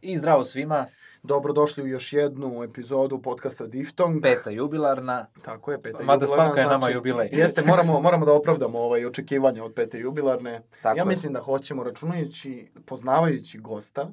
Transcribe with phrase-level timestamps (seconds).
[0.00, 0.86] I zdravo svima,
[1.22, 4.22] Dobrodošli u još jednu epizodu podcasta Diftong.
[4.22, 5.26] peta jubilarna.
[5.42, 7.28] Tako je, peta Mada jubilarna, svaka je nama znači, jubilej.
[7.40, 10.62] Jeste, moramo, moramo da opravdamo ovaj očekivanja od pete jubilarne.
[10.82, 11.08] Tako ja je.
[11.08, 14.10] mislim da hoćemo, računajući, poznavajući gosta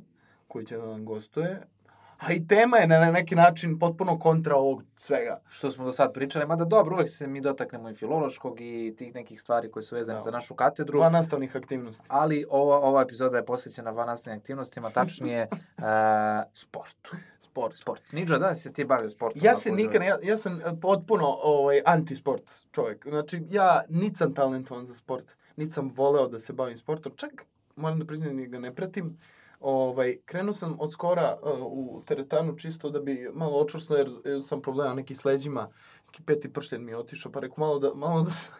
[0.50, 1.62] koji će da nam gostuje,
[2.20, 5.42] a i tema je na neki način potpuno kontra ovog svega.
[5.50, 9.16] Što smo do sad pričali, mada dobro, uvek se mi dotaknemo i filološkog i tih
[9.16, 10.22] nekih stvari koje su vezane Da.
[10.22, 11.00] za našu katedru.
[11.00, 12.06] Dva nastavnih aktivnosti.
[12.08, 15.84] Ali ova, ova epizoda je posvećena vanastavnim aktivnostima, tačnije uh,
[16.64, 17.16] sportu.
[17.40, 17.76] Sport.
[17.76, 18.02] Sport.
[18.12, 19.42] Niđo, da se ti bavio sportom?
[19.44, 23.08] Ja se nikad, ja, ja sam e, potpuno ovaj, anti-sport čovjek.
[23.08, 27.12] Znači, ja nit sam talentovan za sport, nit sam voleo da se bavim sportom.
[27.16, 27.46] Čak,
[27.76, 29.18] moram da priznam, ni ga ne pratim.
[29.62, 34.44] Ovaj, krenuo sam od skora uh, u teretanu čisto da bi malo očvrsno, jer, jer
[34.44, 35.68] sam problema neki s leđima.
[36.06, 38.52] Neki peti pršljen mi je otišao, pa rekao malo da, malo da se,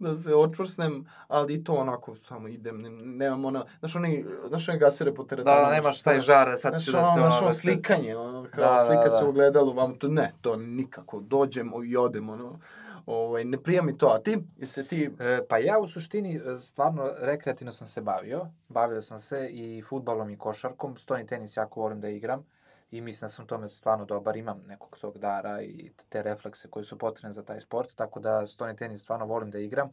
[0.00, 0.94] da se očvrsnem,
[1.28, 5.22] ali i to onako samo idem, ne, nemam ona, znaš oni, znaš one gasere po
[5.22, 5.60] Da, teretanu.
[5.60, 7.12] da, nemaš što- taj žar, sad ću da ono, se...
[7.12, 9.26] znaš, ono, ono da se- slikanje, ono, kao Da, da, slika se da.
[9.26, 12.58] u ogledalu, vam to ne, to nikako, dođem i odem, ono,
[13.06, 16.58] ovaj, ne prija mi to, a ti, jesi ti, E, pa ja u suštini e,
[16.60, 18.46] stvarno rekreativno sam se bavio.
[18.68, 20.96] Bavio sam se i futbalom i košarkom.
[20.96, 22.44] Stoni tenis jako volim da igram
[22.90, 24.36] i mislim da sam tome stvarno dobar.
[24.36, 28.46] Imam nekog tog dara i te reflekse koji su potrebne za taj sport, tako da
[28.46, 29.90] stoni tenis stvarno volim da igram.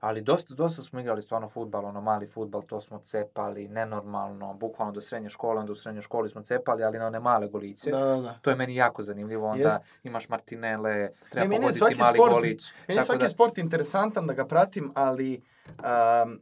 [0.00, 4.92] Ali dosta, dosta smo igrali stvarno futbal, ono mali futbal, to smo cepali, nenormalno, bukvalno
[4.92, 7.90] do srednje škole, onda u srednjoj školi smo cepali, ali na one male goliće.
[7.90, 8.34] da, da, da.
[8.34, 9.82] To je meni jako zanimljivo, onda Jest.
[10.02, 12.72] imaš martinele, treba Ne, pogoditi svaki mali sport- golić.
[12.88, 16.40] Meni je svaki da- sport interesantan da ga pratim, ali, um,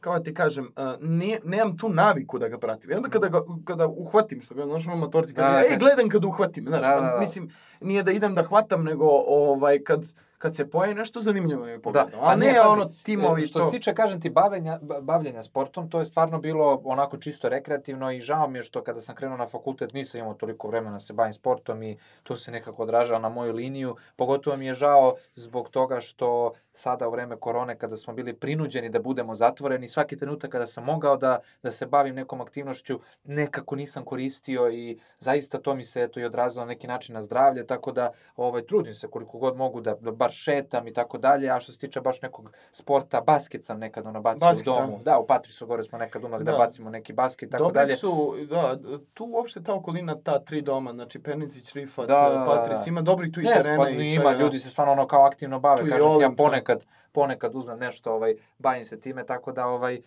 [0.00, 2.90] kao da ti kažem, uh, ne, nemam tu naviku da ga pratim.
[2.90, 5.68] I onda kada, ga, kada uhvatim, što bi, znaš, ono matorci, Da, kaže, da, ej,
[5.68, 7.18] kad- gledam kad uhvatim, znaš, Da, da, da.
[7.20, 7.50] mislim,
[7.80, 10.04] nije da idem da hvatam, nego, ovaj, kad,
[10.38, 12.10] kad se pojavi nešto zanimljivo je pogledam.
[12.20, 13.64] pa a ne, pazi, ono, timovi e, Što to.
[13.64, 18.12] se tiče, kažem ti, bavenja, ba- bavljenja sportom, to je stvarno bilo onako čisto rekreativno
[18.12, 21.00] i žao mi je što kada sam krenuo na fakultet nisam imao toliko vremena da
[21.00, 23.96] se bavim sportom i to se nekako odražava na moju liniju.
[24.16, 28.88] Pogotovo mi je žao zbog toga što sada u vreme korone kada smo bili prinuđeni
[28.88, 33.76] da budemo zatvoreni, svaki trenutak kada sam mogao da, da se bavim nekom aktivnošću, nekako
[33.76, 37.66] nisam koristio i zaista to mi se eto i odrazilo na neki način na zdravlje,
[37.66, 41.50] tako da ovaj, trudim se koliko god mogu da, da bar šetam i tako dalje,
[41.50, 44.76] a što se tiče baš nekog sporta, basket sam nekad ono bacio Basket, u da.
[44.76, 45.00] domu.
[45.04, 46.58] Da, u Patrisu gore smo nekad umeli da, Da.
[46.58, 47.96] bacimo neki basket i tako Dobri dalje.
[47.96, 48.76] su, da,
[49.14, 52.84] tu uopšte ta okolina, ta tri doma, znači Penizić, Rifat, Da, da, da, Patris, da.
[52.88, 54.38] ima dobri tu i Jes, terena pa i ima, svega.
[54.38, 56.34] ljudi se stvarno ono kao aktivno bave, Tu kažem ti, ja da.
[56.36, 60.00] ponekad, ponekad uzmem nešto, ovaj, bavim se time, tako da, ovaj, e,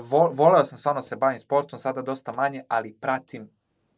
[0.00, 3.50] vo, voleo sam stvarno se bavim sportom, sada dosta manje, ali pratim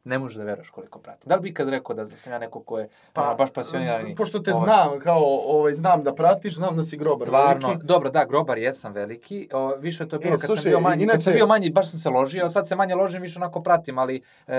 [0.05, 1.29] ne možeš da veruješ koliko pratim.
[1.29, 4.15] Da li bi ikad rekao da sam ja neko ko je pa, baš pasionirani?
[4.15, 7.87] Pošto te ovaj, znam, kao, ovaj, znam da pratiš, znam da si grobar Stvarno, veliki.
[7.87, 9.49] dobro, da, grobar jesam veliki.
[9.53, 11.47] O, više je to bilo E, kad slušaj, sam bio manji, kad sam inače- bio
[11.47, 14.53] manji baš sam se ložio, sad se manje ložim, više onako pratim, ali e,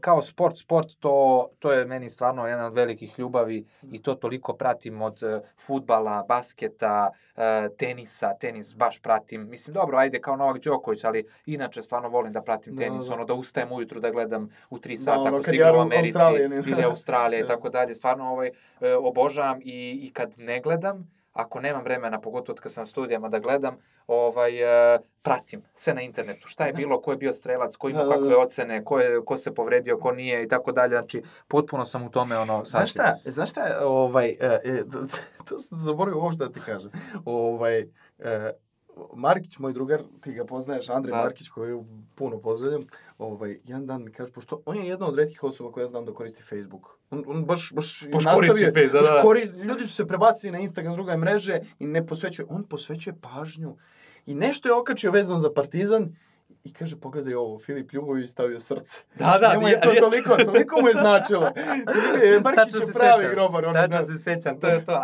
[0.00, 1.14] kao sport, sport to
[1.58, 6.24] to je meni stvarno jedna od velikih ljubavi i to toliko pratim od e, fudbala,
[6.28, 9.48] basketa, e, tenisa, tenis baš pratim.
[9.48, 13.14] Mislim dobro, ajde kao Novak Đoković, ali inače stvarno volim da pratim Da, tenis, da.
[13.14, 16.18] ono da ustajem ujutru da gledam u 3 Da, sata ono, ako igra u Americi
[16.66, 17.48] ili Australija i Da.
[17.48, 17.94] tako dalje.
[17.94, 18.50] Stvarno ovaj
[18.80, 22.86] e, obožavam i i kad ne gledam, ako nemam vremena, pogotovo od kad sam na
[22.86, 26.48] studijama da gledam, ovaj, e, pratim sve na internetu.
[26.48, 28.16] Šta je bilo, ko je bio strelac, ko ima Da, da, da.
[28.16, 30.90] kakve ocene, ko, je, ko se povredio, ko nije i tako dalje.
[30.90, 32.64] Znači, potpuno sam u tome ono...
[32.64, 32.92] Znaš sašit.
[32.92, 34.82] šta, znaš šta, ovaj, e, e,
[35.48, 36.90] to sam zaboravio uopšte da ti kažem.
[37.24, 37.80] Ovaj,
[38.18, 38.50] e,
[39.14, 41.16] Markić, moj drugar, ti ga poznaješ, Andrej Da.
[41.18, 41.84] Markić, koju
[42.14, 42.82] puno pozdravljam,
[43.18, 46.12] ovaj, jedan dan mi kaže, pošto on je jedna od retkih osoba koja znam da
[46.12, 46.98] koristi Facebook.
[47.10, 49.22] On, on baš, baš, Baš nastavio- da, baš da.
[49.22, 53.76] koristi- ljudi su se prebacili na Instagram, druge mreže i ne posvećuje, on posvećuje pažnju
[54.26, 56.16] i nešto je okačio vezano za Partizan
[56.64, 59.02] i kaže, pogledaj ovo, Filip Ljubović stavio srce.
[59.14, 61.40] Da, da, Njemu je to toliko, toliko mu je značilo.
[62.44, 63.30] Markić je pravi sećam.
[63.30, 63.64] grobar.
[63.64, 64.04] Tačno da.
[64.04, 65.00] se sećam, to je to.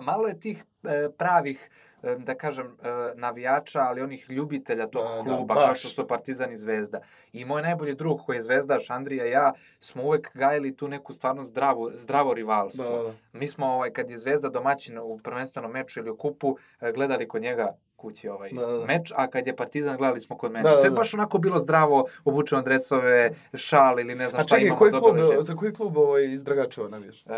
[0.00, 1.70] Malo je tih e, pravih
[2.18, 5.78] da kažem, e, navijača, ali onih ljubitelja tog Da, da, kluba, kao baš.
[5.78, 7.00] što su Partizan i Zvezda.
[7.32, 11.12] I moj najbolji drug koji je zvezdaš, Andrija i ja, smo uvek gajili tu neku
[11.12, 12.96] stvarno zdravu, zdravo rivalstvo.
[12.96, 13.12] Da, da.
[13.32, 17.28] Mi smo, ovaj, kad je Zvezda domaćin u prvenstvenom meču ili u kupu, e, gledali
[17.28, 17.76] kod njega
[18.06, 18.86] kući ovaj Da, da, da.
[18.86, 20.62] meč, a kad je Partizan gledali smo kod mene.
[20.62, 20.96] Da, da, to je da.
[20.96, 24.92] baš onako bilo zdravo, obučeno dresove, šal ili ne znam A šta čekaj, imamo koji
[24.92, 25.42] dobro klub, ležimo.
[25.42, 27.26] za koji klub ovaj iz Dragačeva navijaš?
[27.26, 27.30] E,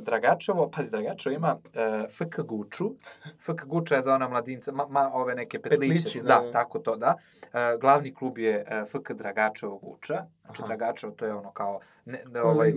[0.00, 2.90] Dragačevo, pazi, Dragačevo ima e, FK Guču.
[3.46, 5.94] FK Guča je za ona mladinca, ma, ma ove neke petliće.
[5.94, 6.50] Petlići, da, da, da.
[6.50, 7.14] tako to, da.
[7.52, 10.24] E, glavni klub je e, FK Dragačevo Guča.
[10.44, 10.66] Znači, Aha.
[10.66, 11.80] Dragačevo, to je ono kao...
[12.04, 12.72] Ne, ne, ovaj, e,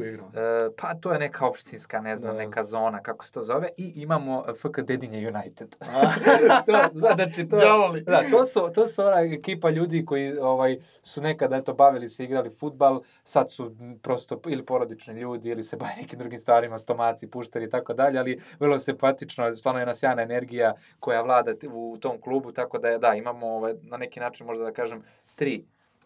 [0.78, 2.44] pa to je neka opštinska, ne znam, Da.
[2.44, 3.68] neka zona, kako se to zove.
[3.78, 5.76] I imamo e, FK Dedinje United.
[5.96, 6.02] A?
[6.66, 7.58] to, znači, to,
[8.06, 12.24] da, to su, to su ona ekipa ljudi koji ovaj, su nekada eto, bavili se,
[12.24, 17.28] igrali futbal, sad su prosto ili porodični ljudi ili se bave nekim drugim stvarima, stomaci,
[17.30, 21.98] puštari i tako dalje, ali vrlo simpatično, stvarno je jedna sjajna energija koja vlada u
[21.98, 25.04] tom klubu, tako da je, da, imamo ovaj, na neki način možda da kažem
[25.36, 25.66] tri,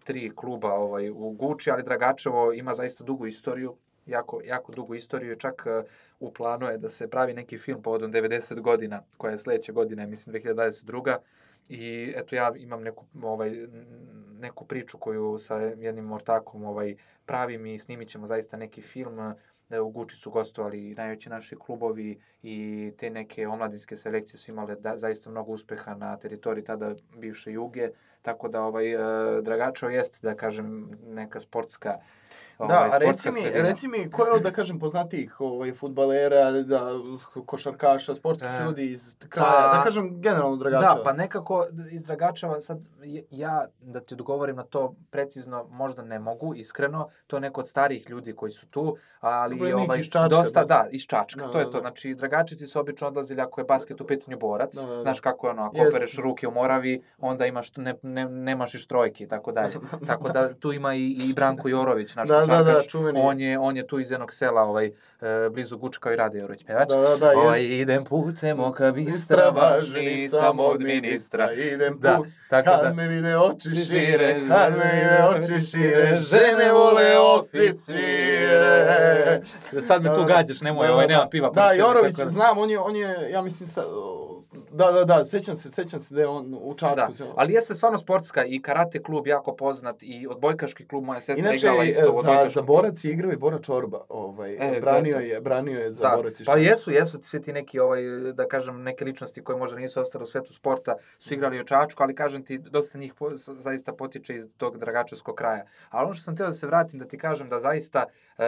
[0.09, 3.75] tri kluba ovaj, u Guči, ali Dragačevo ima zaista dugu istoriju,
[4.05, 5.83] jako, jako dugu istoriju, čak eh,
[6.19, 10.07] u planu je da se pravi neki film povodom 90 godina, koja je sledeće godine,
[10.07, 11.15] mislim 2022.
[11.69, 13.51] I eto ja imam neku ovaj
[14.39, 16.95] neku priču koju sa jednim ortakom ovaj
[17.25, 19.33] pravim i snimit ćemo zaista neki film
[19.69, 24.75] da u Guči su gostovali najveći naši klubovi i te neke omladinske selekcije su imale
[24.75, 27.89] da, zaista mnogo uspeha na teritoriji tada bivše Juge,
[28.21, 31.97] tako da ovaj e, Dragačevo jest da kažem neka sportska
[32.59, 33.63] Da, a reci mi, sredina.
[33.63, 36.81] reci mi, ko je od, da kažem, poznatijih ovaj, futbalera, da,
[37.37, 40.93] košarkaša, sportskih E, ljudi iz kraja, pa- da kažem, generalno Dragačeva?
[40.93, 42.77] Da, pa nekako iz Dragačeva sad
[43.31, 47.67] ja da ti odgovorim na to precizno možda ne mogu, iskreno, to je neko od
[47.67, 51.51] starijih ljudi koji su tu, ali ih ovaj iz Čačka, dosta da, iz Čačka, Da,
[51.51, 51.77] to je da, to.
[51.77, 51.81] da.
[51.81, 55.01] Znači Dragačevci su obično odlazili ako je basket u pitanju borac, Da, da, da.
[55.01, 58.79] znaš kako je ono, ako opereš ruke u Moravi, onda imaš ne, ne, nemaš i
[58.79, 59.73] štrojke i tako dalje.
[60.07, 63.19] tako da tu ima i, i Branko Jorović, naš Da, da, da, čuveni.
[63.23, 64.91] on je on je tu iz jednog sela, ovaj e,
[65.51, 66.89] blizu Guča kao i Rade Jorović pevač.
[66.89, 67.71] Da, da, da, Ovaj, jest.
[67.71, 71.49] idem putem oka bistra, važni sam od ministra.
[71.53, 72.93] Idem Da, put, tako kad da.
[72.93, 77.17] me vide oči šire, kad me vide oči šire, žene vole
[78.19, 79.41] oficire.
[79.81, 81.49] Sad me tu gađaš, nemoj, ovaj, nema piva.
[81.49, 83.83] Da, Jorović, da- znam, on je, on je, ja mislim, sa,
[84.79, 86.95] da, da, da, sećam se, sećam se da je on u Čačku.
[86.97, 91.21] Da, se- ali jeste stvarno sportska i karate klub jako poznat i odbojkaški klub, moja
[91.21, 94.53] sestra Inače, igrala isto u za, odbojkaškom za borac je igrao i Bora Čorba, ovaj,
[94.53, 97.79] E, branio, je, branio je za Da, borac i pa jesu, jesu svi ti neki,
[97.79, 98.01] ovaj,
[98.33, 102.03] da kažem, neke ličnosti koje možda nisu ostale u svetu sporta, su igrali u Čačku,
[102.03, 105.63] ali kažem ti, dosta njih po, zaista potiče iz tog dragačevskog kraja.
[105.89, 108.05] Ali ono što sam teo da se vratim, da ti kažem da zaista
[108.37, 108.43] e,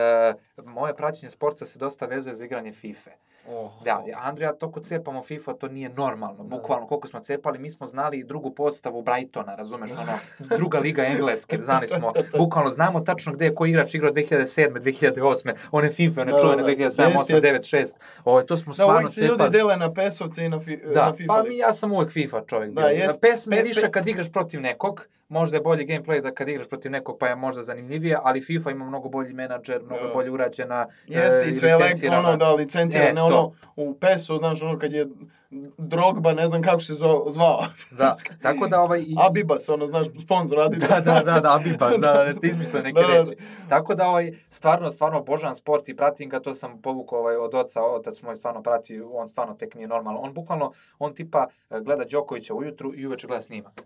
[0.57, 3.09] moje praćenje sporta se dosta vezuje za igranje FIFA.
[3.47, 6.43] Oh, Da, ja, Andrija, to kod cepamo FIFA, to nije normalno.
[6.45, 10.13] Bukvalno, koliko smo cepali, mi smo znali drugu postavu Brightona, razumeš, ono,
[10.57, 14.69] druga liga engleske, znali smo, bukvalno znamo tačno gde je koji igrač igrao 2007.
[14.71, 15.53] 2008.
[15.71, 17.93] One FIFA, one Da, čuvene da, 2007, jest, 8, 9, 6.
[18.25, 19.49] Ovo, to smo Da, stvarno uvijek se ljudi cepali.
[19.49, 21.33] dele na PES-ovce i na, fi, Da, na FIFA.
[21.33, 22.71] pa mi, ja sam uvek FIFA čovjek.
[22.71, 22.89] Da, bio.
[22.89, 23.21] jest.
[23.21, 26.49] PES me Pe- više pe- kad igraš protiv nekog, možda je bolji gameplay da kad
[26.49, 30.13] igraš protiv nekog pa je možda zanimljivije, ali FIFA ima mnogo bolji menadžer, mnogo Da.
[30.13, 32.27] bolje urađena, Jeste, e, i sve elektro, licencirana.
[32.27, 33.41] ono, da, licencirane, E, ono,
[33.75, 35.07] u PES-u, znaš, ono, kad je
[35.77, 36.93] Drogba, ne znam kako se
[37.27, 37.63] zvao.
[37.91, 38.99] Da, tako da ovaj...
[39.01, 40.89] I, Abibas, ono, znaš, sponsor Adidas.
[40.89, 43.19] da, da, da, da, Abibas, da, da, nešto izmislio neke Da, da, da.
[43.19, 43.35] reči.
[43.69, 47.53] Tako da, ovaj, stvarno, stvarno obožavam sport i pratim ga, to sam povukao ovaj, od
[47.53, 50.19] oca, otac moj stvarno prati, on stvarno tek nije normalno.
[50.19, 53.81] On bukvalno, on tipa e, gleda Đokovića ujutru i uveče gleda snimak.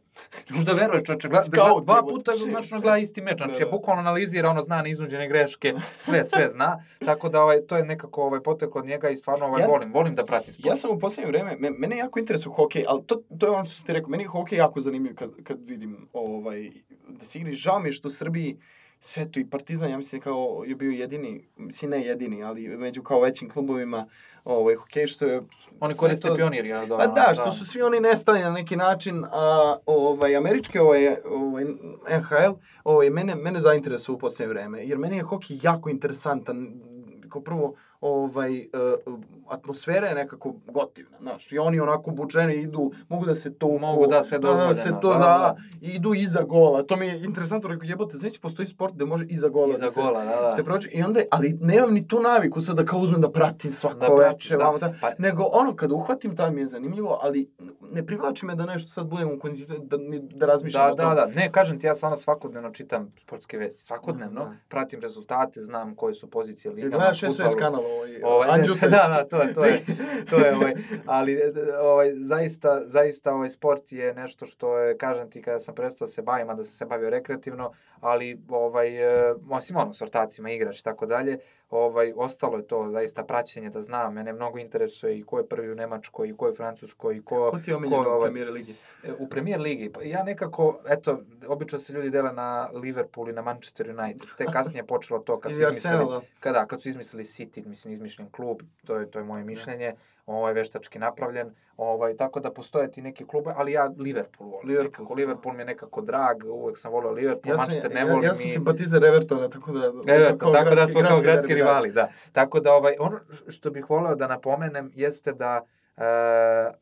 [0.49, 3.65] Možda veruješ, čoče, gleda, gleda, Scout, dva puta znači, gleda isti meč, znači Da, je
[3.65, 3.71] da.
[3.71, 6.83] bukvalno analizira, ono zna neiznuđene greške, sve, sve zna.
[7.05, 9.93] Tako da, ovaj, to je nekako ovaj, poteklo od njega i stvarno ovaj, Ja- volim,
[9.93, 10.65] volim da pratim sport.
[10.65, 13.65] Ja sam u poslednje vreme, me, mene jako interesuje hokej, ali to, to je ono
[13.65, 16.71] što ste rekao, meni je hokej jako zanimljiv kad, kad vidim ovaj,
[17.07, 17.53] da se igri.
[17.53, 18.57] Žao mi je što u Srbiji
[18.99, 23.03] sve to i Partizan, ja mislim kao je bio jedini, mislim ne jedini, ali među
[23.03, 24.07] kao većim klubovima
[24.45, 25.41] ovaj, hokej, što je...
[25.79, 28.75] Oni koriste to- pionir, ja, da, Pa da, što su svi oni nestali na neki
[28.75, 31.63] način, a ovaj, američki ovaj, ovaj,
[32.09, 36.81] NHL, ovaj, mene, mene zainteresuju u posljednje vreme, jer meni je hokej jako interesantan,
[37.29, 38.59] kao prvo, ovaj,
[39.05, 43.79] uh, atmosfera je nekako gotivna, znaš, i oni onako bučeni idu, mogu da se tuku,
[43.79, 45.55] Mogu da, sve da dozvoljeno, se to, da, da, da.
[45.81, 49.25] i idu iza gola, to mi je interesantno, rekao, jebote, znači postoji sport gde može
[49.25, 50.49] iza gola Iza da se, gola, da, da.
[50.49, 53.71] se prođe, i onda, ali nemam ni tu naviku sad da kao uzmem da pratim
[53.71, 54.77] svako Da veče, da.
[54.79, 57.49] ta, Pa- nego ono, kad uhvatim, tad mi je zanimljivo, ali
[57.83, 59.97] ne privlači me da nešto sad budem u kontinuitetu, da,
[60.31, 61.15] da razmišljam Da, o da, tome.
[61.15, 61.25] da.
[61.27, 63.83] Ne, kažem ti, ja stvarno svakodnevno čitam sportske vesti.
[63.83, 64.39] Svakodnevno.
[64.39, 64.55] Da, da.
[64.67, 66.95] Pratim rezultate, znam koje su pozicije ligama.
[66.95, 68.87] gledaš SOS kanal ovaj, Ovaj, Andžusa.
[69.07, 69.81] da, da, to je, to je,
[70.29, 70.73] to je, ovaj,
[71.05, 71.51] ali e,
[71.81, 76.11] ovaj, zaista, zaista ovaj sport je nešto što je, kažem ti, kada sam prestao da
[76.11, 80.79] se bavim, da sam se bavio rekreativno, ali ovaj, e, osim ono, s ortacima, igraš
[80.79, 81.37] i tako dalje,
[81.77, 84.13] ovaj, ostalo je to zaista praćenje da znam.
[84.13, 87.21] Mene mnogo interesuje i ko je prvi u Nemačkoj, i ko je u Francuskoj, i
[87.21, 87.49] ko...
[87.51, 88.75] Ko ti je omiljen u ovaj, premijer ligi?
[89.03, 93.33] E, U premier ligi, pa ja nekako, eto, obično se ljudi dele na Liverpool i
[93.33, 94.29] na Manchester United.
[94.37, 96.21] Te kasnije je počelo to kad su izmislili, da.
[96.39, 99.93] kada, kad su izmislili City, mislim, izmišljen klub, to je, to je moje mišljenje,
[100.27, 104.67] ovaj, veštački napravljen, ovaj, tako da postoje ti neki klube, ali ja Liverpool volim.
[104.67, 105.13] Liverpool, nekako, da.
[105.15, 108.23] Liverpool mi je nekako drag, uvek sam volio Liverpool, Ja Manchester ne ja, volim.
[108.23, 109.81] ja sam i- simpatizer Evertona, tako da...
[109.81, 111.55] Kao tako da gradski- smo kao gradski da.
[111.55, 112.07] rivali, da.
[112.31, 115.61] Tako da ovaj ono što bih voleo da napomenem jeste da
[115.97, 116.01] e,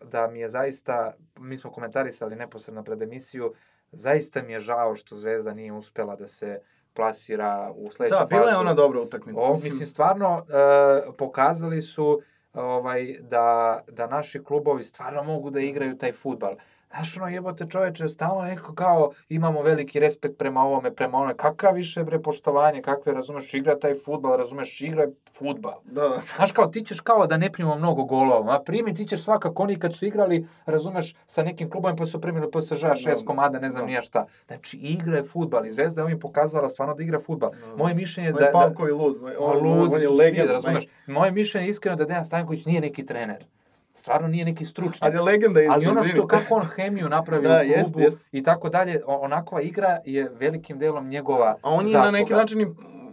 [0.02, 3.54] da mi je zaista mi smo komentarisali neposredno pred emisiju,
[3.92, 6.60] zaista mi je žao što Zvezda nije uspela da se
[6.94, 8.60] plasira u sledeću Da, bila je fazu.
[8.60, 9.40] ona dobra utakmica.
[9.40, 12.22] O, mislim, stvarno, e, pokazali su
[12.54, 16.56] ovaj, da, da naši klubovi stvarno mogu da igraju taj futbal.
[16.96, 21.38] Znaš, ono, jebote čoveče, stalno nekako kao imamo veliki respekt prema ovome, prema onome.
[21.38, 25.08] Kakav više, bre, poštovanje, kakve, razumeš, igra taj futbal, razumeš, igra
[25.38, 25.74] futbal.
[25.86, 26.22] Da, da.
[26.36, 29.64] Znaš, kao, ti ćeš kao da ne primamo mnogo golova, a primi ti ćeš svakako
[29.64, 32.48] oni kad su igrali, razumeš, sa nekim klubom pa su primili
[32.96, 33.88] šest Da, komada, ne znam da.
[33.88, 34.26] nija šta.
[34.48, 37.52] Znači, igra je futbal i Zvezda je ovim pokazala stvarno da igra futbal.
[37.52, 37.76] Da.
[37.78, 38.40] Moje mišljenje je da...
[38.40, 39.18] je da Pavko i lud.
[39.22, 40.50] On, on, on, ludi on je legend.
[40.50, 40.84] razumeš?
[41.08, 43.46] Moje mišljenje je iskreno da Dejan Stanković nije neki trener.
[43.94, 45.04] Stvarno nije neki stručnjak.
[45.04, 47.96] Ali je legenda iz Ali ono što kako on hemiju napravi Da, u klubu jest,
[47.98, 48.20] jest.
[48.32, 52.06] i tako dalje, onakva igra je velikim delom njegova A on je zasluga.
[52.06, 52.68] na neki način i,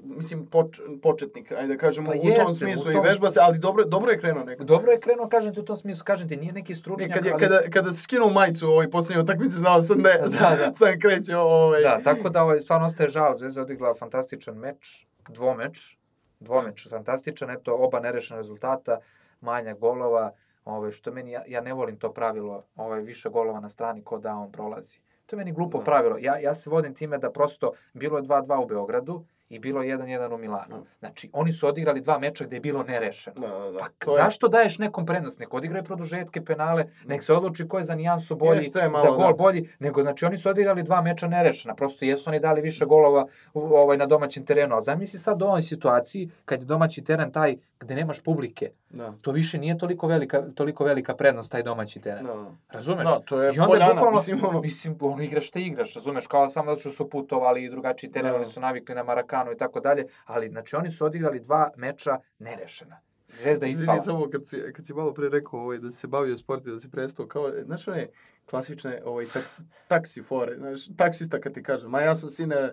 [0.07, 0.67] mislim, poč,
[1.03, 3.59] početnik, ajde da kažemo, Pa u jeste, tom u smislu tom- i vežba se, ali
[3.59, 4.65] dobro, dobro je krenuo nekako.
[4.65, 7.25] Dobro je krenuo, kažem ti u tom smislu, kažem ti, nije neki stručnjak, Ne, kad
[7.25, 7.41] je, ali...
[7.41, 10.73] kada, kada se skinuo majicu u ovoj posljednjoj utakmici, znao sam da, je- Da, da.
[10.75, 11.83] sam kreće ovaj...
[11.83, 13.35] Da, tako da ovaj, stvarno ostaje žal.
[13.35, 15.97] Zvezda je odigrala fantastičan meč, dvomeč,
[16.41, 18.99] dvomeč fantastičan, eto, oba nerešena rezultata,
[19.41, 20.31] manja golova,
[20.65, 24.19] ovaj, što meni, ja, ja ne volim to pravilo, ovaj, više golova na strani, ko
[24.19, 25.01] da on prolazi.
[25.27, 25.85] To je meni glupo Da.
[25.85, 26.17] pravilo.
[26.19, 29.99] Ja, ja se vodim time da prosto bilo je 2-2 u Beogradu i bilo je
[29.99, 30.67] 1-1 u Milanu.
[30.71, 30.83] Da.
[30.99, 33.41] Znači, oni su odigrali dva meča gde je bilo nerešeno.
[33.41, 33.79] Da, da, da.
[33.79, 35.39] Pa To je- zašto daješ nekom prednost?
[35.39, 39.17] Nek odigraju produžetke, penale, nek se odluči ko je za nijansu bolji, Jeste, malo, za
[39.17, 39.33] gol da.
[39.35, 43.27] bolji, nego znači oni su odigrali dva meča nerešena, prosto jesu oni dali više golova
[43.55, 47.33] u, ovaj, na domaćem terenu, a zamisli sad u ovoj situaciji kad je domaći teren
[47.33, 49.13] taj gde nemaš publike, Da.
[49.15, 52.27] to više nije toliko velika, toliko velika prednost taj domaći teren.
[52.27, 52.35] Da.
[52.71, 53.05] Razumeš?
[53.05, 56.27] Da, to je I onda poljana, bukvalno, mislim, ono- mislim, ono igraš šta igraš, razumeš,
[56.27, 58.37] kao samo što su putovali i drugačiji teren, Da.
[58.37, 59.03] oni su navikli na
[59.41, 63.01] Marakanu i tako dalje, ali znači oni su odigrali dva meča nerešena.
[63.29, 63.99] Zvezda je ispala.
[63.99, 66.71] Izvini, samo kad si, kad si malo pre rekao ovaj, da se bavio sport i
[66.71, 68.09] da si prestao, kao, znaš one
[68.51, 69.55] klasične ovaj, taks,
[69.89, 72.71] taksi fore, znaš, taksista kad ti kaže, ma ja sam sine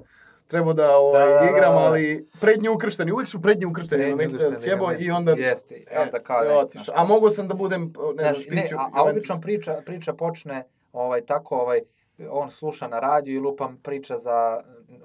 [0.47, 1.79] trebao da ovaj, Da, da, da, igram, da.
[1.79, 5.31] ali prednji ukršteni, uvijek su prednji ukršteni, Prednji ukršteni, te sjebo i onda...
[5.31, 9.03] Jeste, i onda kao znaš, A mogu sam da budem, ne Znaš, ne, a, a
[9.03, 11.81] obično priča, priča počne ovaj, tako, ovaj,
[12.29, 14.61] on sluša na radiju i lupam priča za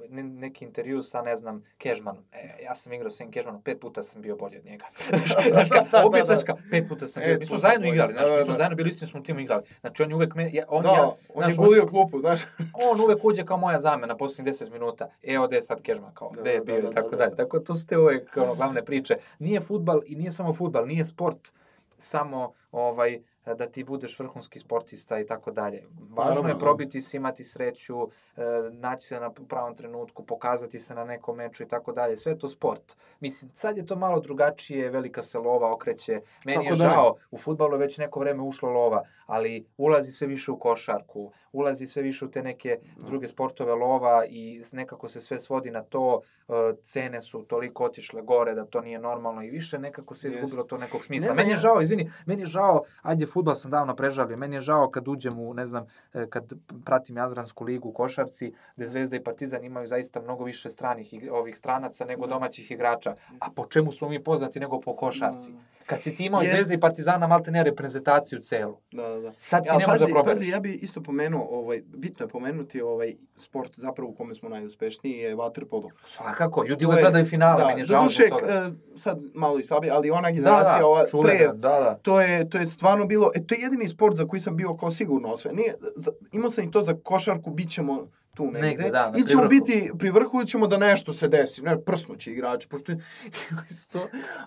[0.09, 2.25] ne, neki intervju sa, ne znam, Kežmanom.
[2.33, 4.85] E, ja sam igrao sa njim Kežmanom, pet puta sam bio bolji od njega.
[5.49, 6.37] znaš, ka, Da, da, obično, da.
[6.37, 7.39] znaš, ka, pet puta sam E, bio.
[7.39, 8.57] Mi smo zajedno igrali, znaš, Da, mi da, smo da.
[8.57, 9.63] zajedno bili u istom smo timu igrali.
[9.81, 11.03] Znači, on je uvek, me, ja, on, Da, ja,
[11.35, 12.41] on je znaš, gulio klupu, znaš.
[12.91, 15.09] on uvek uđe kao moja zamena poslednjih 10 minuta.
[15.23, 17.17] E, ode je sad Kežman, kao, Da, gde je da, bio da, i tako da,
[17.17, 17.31] dalje.
[17.31, 17.37] da.
[17.37, 19.17] Tako to su te uvek ono, glavne priče.
[19.39, 21.53] Nije futbal i nije samo futbal, nije sport
[21.99, 25.83] samo ovaj da ti budeš vrhunski sportista i tako dalje.
[26.11, 26.59] Važno je da.
[26.59, 31.63] probiti se, imati sreću, e, naći se na pravom trenutku, pokazati se na nekom meču
[31.63, 32.17] i tako dalje.
[32.17, 32.97] Sve je to sport.
[33.21, 36.21] Mislim, sad je to malo drugačije, velika se lova okreće.
[36.45, 36.91] Meni Kako je da ne?
[36.91, 41.33] žao, u futbalu je već neko vreme ušla lova, ali ulazi sve više u košarku,
[41.53, 45.83] ulazi sve više u te neke druge sportove lova i nekako se sve svodi na
[45.83, 50.29] to, e, cene su toliko otišle gore da to nije normalno i više nekako se
[50.29, 51.27] izgubilo to nekog smisla.
[51.27, 54.57] Ne znam meni je žao, izvini, meni je žao, ajde, futbal sam davno prežalio, meni
[54.57, 55.85] je žao kad uđem u, ne znam,
[56.15, 56.53] e, kad
[56.85, 60.93] pratim Jadransku ligu u košarci, gde Zvezda i Partizan imaju zaista mnogo više stranih
[61.31, 62.33] ovih stranaca nego Da.
[62.33, 63.15] domaćih igrača.
[63.41, 65.53] A po čemu smo mi poznati nego po košarci?
[65.53, 65.59] Da.
[65.87, 66.53] Kad si ti imao Jest.
[66.53, 68.77] Zvezda i Partizana, malte ne reprezentaciju celu.
[68.93, 69.33] Da, da, da.
[69.41, 70.39] Sad ti Ja, ne možeš da pazi, probereš.
[70.39, 74.49] pazi, ja bi isto pomenuo, ovaj, bitno je pomenuti ovaj sport zapravo u kome smo
[74.49, 75.91] najuspešniji je waterpolo.
[76.05, 78.47] Svakako, ljudi uvek gledaju finale, da, meni je žao zbog toga.
[78.49, 81.99] e, sad malo i slabije, ali ona Da, generacija da, ova, čuvena, pre, da, da.
[82.03, 84.75] to je, to je stvarno bilo, e, to je jedini sport za koji sam bio
[84.75, 85.57] kao sigurno osvojen.
[85.57, 88.61] Nije, za, imao sam i to za košarku, bit ćemo tu negde.
[88.61, 91.63] Negde, da, na ili ćemo biti pri vrhu ćemo da nešto se desi.
[91.63, 92.93] Ne, prsnuće igrači, pošto
[93.71, 93.99] isto,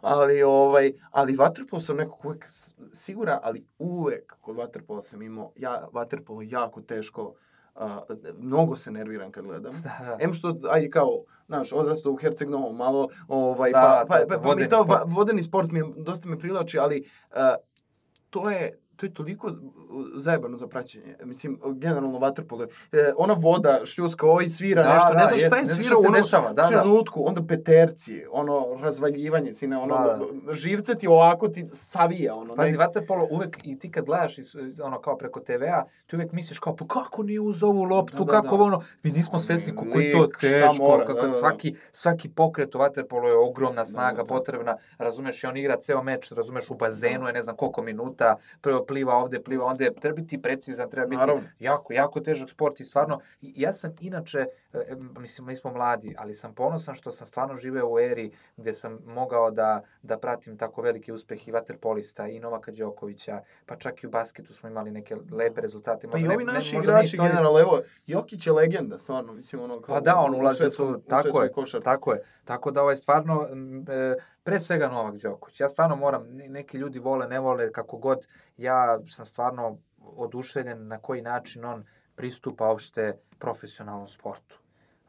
[0.01, 5.51] ali, ovaj, ali vaterpolo sam nekako uvek s- siguran, ali uvek kod vaterpola sam imao,
[5.55, 7.33] ja vaterpolo jako teško,
[7.75, 7.99] a,
[8.37, 9.73] mnogo se nerviram kad gledam.
[9.73, 10.17] Da, da.
[10.19, 11.09] Em što, aj kao,
[11.47, 14.55] znaš, odrastao u Herceg Novom, malo, ovaj, Da, pa, to pa, je pa, to, pa
[14.55, 14.89] mi to, sport.
[14.89, 17.35] va- vodeni sport mi je, dosta me privlači, ali uh,
[18.35, 19.51] to je to je toliko
[20.15, 21.15] zajebano za praćenje.
[21.23, 22.67] Mislim, generalno vaterpolo.
[22.91, 25.95] E, ona voda, šljuska, ovaj svira Da, nešto, ne da, šta je ne znam svirao
[25.95, 26.67] šta se u onom dešava, da, da.
[26.67, 30.19] trenutku, onda peterci, ono, razvaljivanje, sine, ono, Da,
[30.53, 32.55] živce ti ovako ti savija, ono.
[32.55, 36.31] Pazi, ne- vaterpolo uvek, i ti kad gledaš iz, ono kao preko TV-a, ti uvek
[36.31, 38.63] misliš kao, pa kako nije uz ovu loptu, Da, da, kako da.
[38.63, 41.33] ono, mi nismo svesni koliko je to teško, mora, kako da, da, da.
[41.33, 44.27] svaki, svaki pokret u vaterpolu je ogromna snaga da, da.
[44.27, 48.35] potrebna, razumeš, i on igra ceo meč, razumeš, u bazenu je ne znam koliko minuta,
[48.61, 51.43] prvo pliva ovde, pliva ovde, treba biti precizan, treba biti Naravno.
[51.59, 54.39] jako, jako težak sport i stvarno, ja sam inače,
[54.73, 58.31] e, e, mislim, mi smo mladi, ali sam ponosan što sam stvarno živeo u eri
[58.57, 63.75] gde sam mogao da, da pratim tako veliki uspeh i vaterpolista i Novaka Đokovića, pa
[63.75, 66.07] čak i u basketu smo imali neke lepe rezultate.
[66.07, 69.61] Pa i možda ovi naši možda ne igrači, generalno, evo, Jokić je legenda, stvarno, mislim,
[69.61, 71.83] ono, kao Pa da, on ulazi u tako je, košarci.
[71.83, 72.21] tako je.
[72.45, 73.47] Tako da ovaj stvarno,
[73.89, 75.59] e, pre svega Novak Đoković.
[75.59, 78.27] Ja stvarno moram, ne- neki ljudi vole, ne vole, kako god,
[78.57, 78.74] ja
[79.09, 84.59] sam stvarno oduševljen na koji način on pristupa uopšte profesionalnom sportu.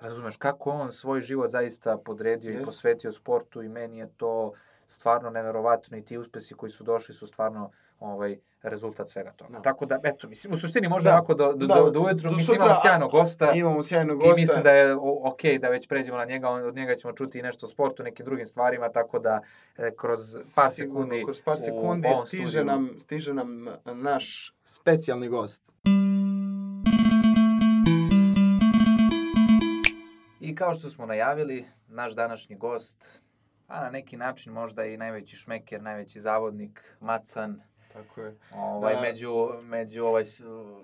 [0.01, 2.65] Razumeš, kako on svoj život zaista podredio i Jeste.
[2.65, 4.53] posvetio sportu i meni je to
[4.87, 9.51] stvarno neverovatno i ti uspesi koji su došli su stvarno ovaj rezultat svega toga.
[9.51, 9.63] Da.
[9.63, 11.13] Tako da, eto, mislim, u suštini može Da.
[11.13, 13.53] ovako do, do, Da, do, do ujutru, do mislim, imamo sjajnog gosta.
[13.53, 14.41] Imamo sjajnog I gosta.
[14.41, 17.43] mislim da je o- ok da već pređemo na njega, od njega ćemo čuti i
[17.43, 19.41] nešto o sportu, nekim drugim stvarima, tako da
[19.77, 20.21] e, kroz
[20.57, 25.63] par Sigurno, sekundi, kroz par sekundi stiže studiju- nam, stiže nam naš specijalni gost.
[30.41, 33.21] I kao što smo najavili, naš današnji gost,
[33.69, 37.61] a na neki način možda i najveći šmeker, najveći zavodnik, Macan,
[37.93, 38.35] Tako je.
[38.53, 39.01] ovaj, Da.
[39.01, 39.31] među,
[39.63, 40.25] među ovaj,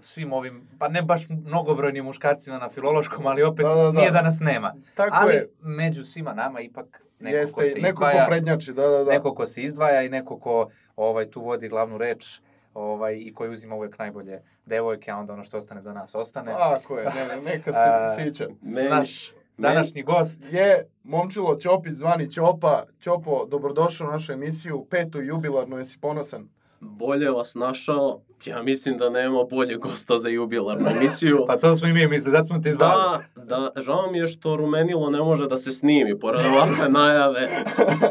[0.01, 3.93] svim ovim, pa ne baš mnogobrojnim muškarcima na filološkom, ali opet Da, da, da.
[3.93, 4.75] nije da nas nema.
[4.95, 5.49] Tako ali je.
[5.61, 8.25] među svima nama ipak neko Jeste, ko se neko izdvaja.
[8.25, 9.11] ko prednjači, da, da, da.
[9.11, 12.41] neko ko se izdvaja i neko ko ovaj, tu vodi glavnu reč
[12.75, 16.53] ovaj, i koji uzima uvek najbolje devojke, a onda ono što ostane za nas ostane.
[16.53, 17.79] Tako je, ne, ne, neka se
[18.17, 18.47] sviđa.
[18.91, 20.53] Naš današnji gost.
[20.53, 22.83] Je momčilo Ćopić, zvani Ćopa.
[23.01, 26.49] Ćopo, dobrodošao u našu emisiju, petu jubilarnu, jesi ponosan?
[26.83, 28.21] bolje vas našao.
[28.45, 31.45] Ja mislim da nema bolje gosta za jubilarnu emisiju.
[31.47, 33.23] Pa to smo i mi mislili, zato smo te izvali.
[33.37, 37.49] Da, da, žao mi je što Rumenilo ne može da se snimi, pored ovakve najave.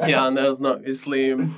[0.10, 1.54] Ja ne znam, mislim,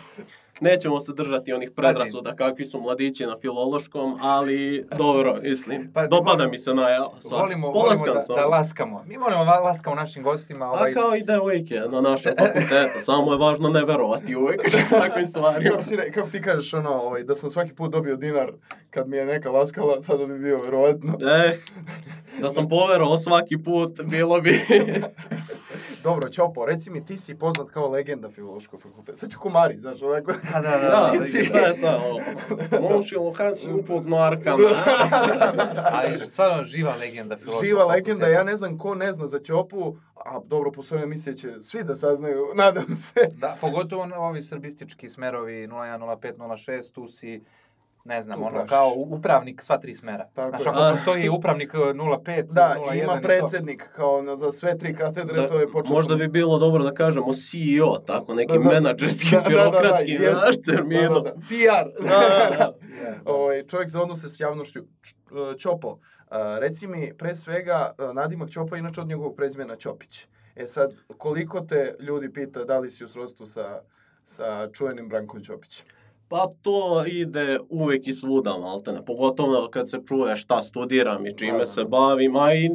[0.63, 6.31] nećemo se držati onih predrasuda kakvi su mladići na filološkom, ali dobro, mislim, Pa, dopada
[6.33, 7.09] volimo- mi se najava.
[7.21, 7.31] sad.
[7.31, 8.35] Volimo, volimo da, sam.
[8.35, 9.03] da laskamo.
[9.03, 10.65] Mi volimo da laskamo našim gostima.
[10.65, 14.61] Ovaj, A kao i devojke na našem fakultetu, samo je važno ne verovati uvek
[14.91, 15.71] takvim stvarima.
[15.71, 15.83] Kako,
[16.13, 18.51] kako ti kažeš, ono, ovaj, da sam svaki put dobio dinar
[18.89, 21.13] kad mi je neka laskala, sada bi bio verovatno.
[21.45, 21.57] E,
[22.39, 24.59] da sam poverovao svaki put, bilo bi...
[26.03, 29.15] Dobro, Ćopo, reci mi, ti si poznat kao legenda filološkog fakulteta.
[29.15, 30.31] Sad ću komari, znaš, onako.
[30.53, 30.89] Da, da, da.
[30.89, 32.19] Da, Ti si- da je sad ovo.
[32.81, 34.57] Momčilo, kad si upoznao Arkana?
[35.83, 39.95] Ali stvarno živa legenda filološkog Živa legenda, ja ne znam ko ne zna za Ćopu,
[40.15, 43.19] a dobro, po svojoj emisiji će svi da saznaju, nadam se.
[43.31, 47.43] Da, pogotovo ovi srbistički smerovi 01, 05, 06, tu si
[48.05, 50.25] ne znam, ono kao upravnik sva tri smera.
[50.25, 50.91] Tako Znaš, ako A.
[50.91, 53.21] postoji upravnik e, 05, Da, 01 ima i to.
[53.21, 55.95] predsednik kao na, za sve tri katedre, Da, to je početno.
[55.95, 58.69] možda bi bilo dobro da kažemo CEO, tako neki Da, da.
[58.71, 60.31] menadžerski, Da, da, da, da, birokratski, jeste.
[60.31, 61.09] znaš, Da, termino.
[61.11, 61.33] da, da.
[61.33, 62.03] PR.
[62.03, 62.73] Da, da, da.
[63.33, 64.79] ovaj, čovjek za odnose s javnošću.
[64.79, 64.83] E,
[65.57, 70.25] Ćopo, a, reci mi, pre svega, nadimak Ćopa inače od njegovog prezimena Ćopić.
[70.55, 73.81] E sad, koliko te ljudi pita da li si u srodstvu sa,
[74.25, 75.85] sa čuvenim Brankom Ćopićem?
[76.33, 79.05] Pa to ide uvek i svuda, maltene.
[79.05, 81.87] Pogotovo kad se čuje šta studiram i čime Da, da, se da.
[81.87, 82.69] bavim, a i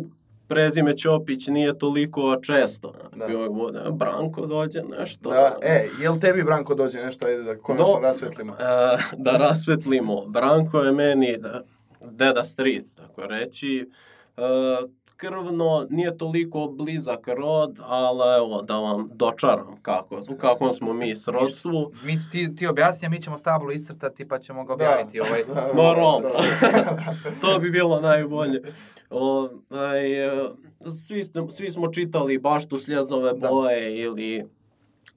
[0.48, 2.92] prezime Ćopić nije toliko često.
[3.14, 3.26] Da.
[3.26, 3.36] Da.
[3.36, 5.30] Uvek bude, Branko dođe nešto.
[5.30, 8.52] Da, e, jel tebi Branko dođe nešto, ajde da konačno Do- rasvetlimo.
[8.52, 8.56] E,
[9.16, 10.26] da rasvetlimo.
[10.26, 11.62] Branko je meni da,
[12.02, 13.90] deda stric, tako reći.
[14.36, 14.42] E,
[15.18, 21.16] krvno nije toliko blizak rod, ali evo da vam dočaram kako, u kakvom smo mi
[21.16, 21.92] srodstvu.
[22.04, 25.20] Mi, ti, ti objasni, mi ćemo stablo iscrtati pa ćemo ga objaviti.
[25.20, 25.44] Ovaj.
[25.48, 26.28] Da, da, Normalno.
[26.28, 27.14] da.
[27.40, 28.62] to bi bilo najbolje.
[29.10, 30.48] Ovaj, e,
[31.06, 33.48] svi, svi smo čitali baštu sljezove Da.
[33.48, 34.02] boje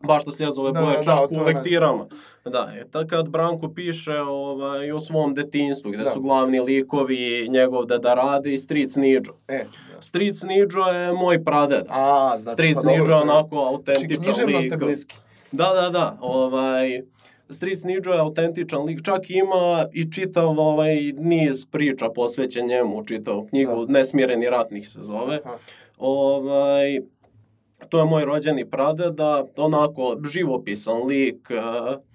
[0.02, 2.06] ili baštu sljezove Da, boje da, čak to u je- lektirama.
[2.46, 6.12] Da, e, tako kad Branko piše ovaj, o svom detinstvu, gde Da.
[6.12, 7.16] su glavni likovi
[7.50, 9.32] njegov deda radi i stric Niđo.
[9.48, 9.66] E,
[10.00, 11.86] Stric Niđo je moj pradeda.
[11.90, 14.68] a, znači, Stric pa Niđo to je- je onako Znači, autentičan književno lik.
[14.68, 15.16] ste bliski.
[15.52, 16.18] Da, da, da.
[16.22, 17.02] Ovaj,
[17.50, 19.00] Stric Niđo je autentičan lik.
[19.04, 25.40] Čak ima i čitav ovaj, niz priča posvećen njemu, čitav knjigu Nesmireni ratnih se zove.
[25.46, 25.56] Aha.
[25.98, 27.00] Ovaj,
[27.90, 32.11] to je moj rođeni pradeda, onako živopisan lik, e,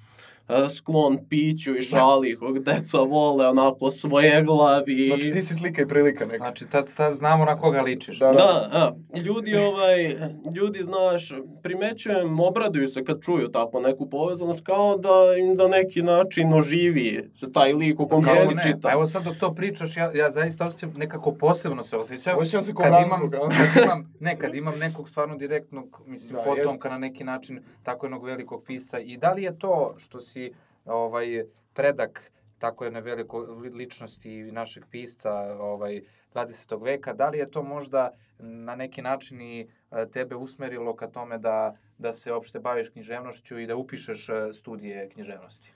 [0.70, 5.06] sklon piću i šali kog deca vole onako svoje glavi.
[5.06, 6.36] Znači ti si slika i prilika neka.
[6.36, 8.18] Znači, tad, sad znamo na koga ličiš.
[8.18, 10.16] Da, Da, a, ljudi, ovaj,
[10.54, 11.32] ljudi, znaš,
[11.62, 17.30] primećujem, obraduju se kad čuju tako neku povezanost, kao da im na neki način oživi
[17.34, 18.92] se taj lik u kom se čita.
[18.92, 22.38] Evo sad dok to pričaš, ja, ja zaista osjećam nekako posebno se osjećam.
[22.38, 23.48] Osjećam se ko kad imam, kao.
[23.48, 26.88] kad imam, ne, kad imam nekog stvarno direktnog, mislim, Da, da, potomka jeste.
[26.88, 28.98] na neki način tako jednog velikog pisca.
[28.98, 30.35] I da li je to što si
[30.84, 31.44] ovaj,
[31.74, 36.00] predak tako jedne veliko li- ličnosti našeg pisca ovaj,
[36.34, 36.84] 20.
[36.84, 39.66] veka, da li je to možda na neki način i e,
[40.10, 45.08] tebe usmerilo ka tome da, da se opšte baviš književnošću i da upišeš e, studije
[45.08, 45.72] književnosti?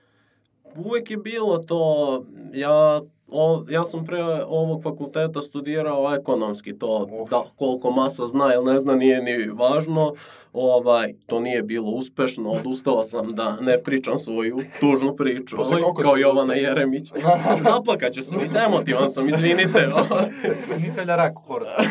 [0.76, 7.30] Uvijek je bilo to, ja, o, ja sam pre ovog fakulteta studirao ekonomski, to Uf.
[7.30, 10.14] da, koliko masa zna ili ne zna nije ni važno,
[10.52, 16.16] ovaj, to nije bilo uspešno, odustao sam da ne pričam svoju tužnu priču, ovaj, kao
[16.16, 16.68] Jovana odustao?
[16.68, 17.12] Jeremić.
[17.70, 19.88] Zaplakaću se, mislim, emotivan sam, izvinite.
[19.94, 20.30] ovaj.
[20.83, 21.83] Nisi valjda rak u horoskopu.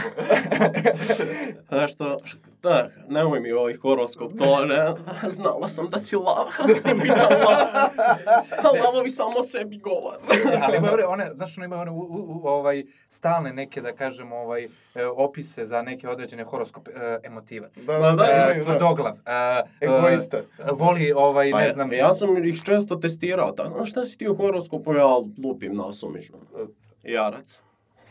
[1.69, 2.17] Znaš što,
[2.63, 4.93] da, nemoj mi ovaj horoskop, to ne,
[5.29, 6.45] znala sam da si lav,
[7.01, 7.89] bićam lav,
[8.63, 10.17] a lavovi samo sebi govore.
[10.63, 13.95] ali ima one, one, znaš, ono ima one u, u, u, ovaj, stalne neke, da
[13.95, 14.63] kažemo, ovaj,
[14.95, 17.77] e, opise za neke određene horoskope, e, emotivac.
[17.85, 19.15] Da, da, da, E, tvrdoglav.
[19.25, 20.37] E, Egoista.
[20.37, 21.93] e, voli, ovaj, Pa ne znam...
[21.93, 26.37] Ja sam ih često testirao, tako, znaš šta si ti u horoskopu, ja lupim nasumično.
[27.03, 27.59] Jarac.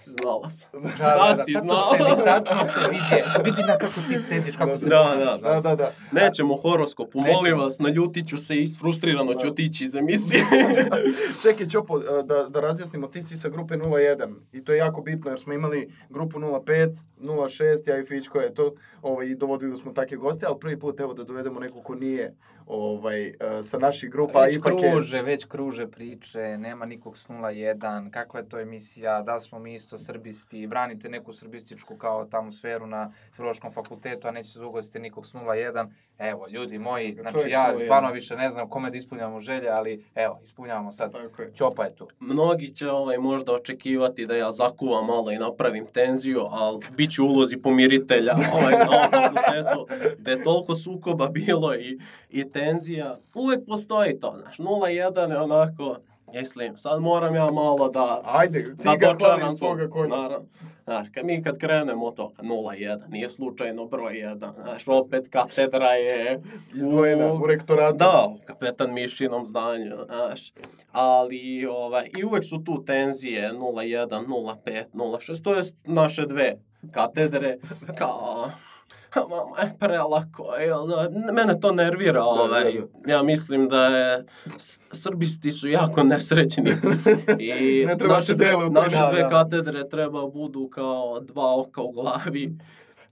[0.08, 0.82] Znala sam.
[0.82, 1.96] Da, da, da, si tačno znao.
[1.98, 5.60] se, vidi, tačno se vidi, vidi na kako ti sediš, kako se Da, ponašaš, Da,
[5.60, 5.90] da, da.
[6.12, 7.36] Nećemo horoskopu, Nećemo.
[7.36, 10.44] molim vas, naljutit ću se i frustrirano ću otići iz emisije.
[11.42, 15.00] Čekaj, Ćopo, e, da, da razjasnimo, ti si sa grupe 01 i to je jako
[15.02, 19.76] bitno jer smo imali grupu 05, 06, ja i Fićko je to, ovaj, i dovodili
[19.76, 22.34] smo takve goste, ali prvi put evo da dovedemo nekog ko nije
[22.68, 24.90] ovaj, e, sa naših grupa, Već ipak je...
[24.90, 29.74] kruže, već kruže priče, nema nikog s 01, kakva je to emisija, da smo mi
[29.74, 34.98] isto srbisti, branite neku srbističku kao tamo sferu na filološkom fakultetu, a nećete da ugostite
[34.98, 35.88] nikog s 01.
[36.18, 37.78] Evo, ljudi moji, znači Čovjek s ja 01.
[37.78, 41.12] stvarno više ne znam kome da ispunjavamo želje, ali evo, ispunjavamo sad.
[41.12, 41.52] Tako je.
[41.54, 42.08] Ćopa je tu.
[42.20, 47.24] Mnogi će ovaj, možda očekivati da ja zakuvam malo i napravim tenziju, ali bit ću
[47.24, 49.86] ulozi pomiritelja ovaj, na ovom fakultetu,
[50.18, 51.98] gde je toliko sukoba bilo i,
[52.30, 53.18] i tenzija.
[53.34, 55.96] Uvek postoji to, znaš, 0-1 je onako,
[56.34, 58.22] mislim, sad moram ja malo da...
[58.24, 59.52] Ajde, da ciga hvali to.
[59.52, 60.16] svoga konja.
[60.16, 60.46] Naravno.
[60.84, 66.42] Znaš, kad mi kad krenemo to, 0-1, nije slučajno broj 1, znaš, opet katedra je...
[66.74, 67.96] Izdvojena u rektoratu.
[67.96, 70.52] Da, u kapetan Mišinom zdanju, znaš.
[70.92, 76.58] Ali, ovaj, i uvek su tu tenzije 0-1, 0-5, 0-6, to je naše dve
[76.92, 77.58] katedre,
[77.98, 78.50] kao...
[79.16, 79.56] Mama
[80.60, 82.64] je da, mene to nervira, ovaj,
[83.04, 84.24] da, ja mislim da je,
[84.92, 86.70] srbisti su jako nesrećni.
[87.38, 89.28] I Ne treba naše, se dele naše Da, dve da.
[89.28, 92.58] katedre treba budu kao dva oka u glavi.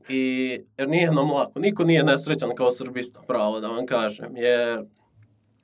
[0.09, 4.85] I jer nije nam lako, niko nije nesrećan kao srbista, pravo da vam kažem, jer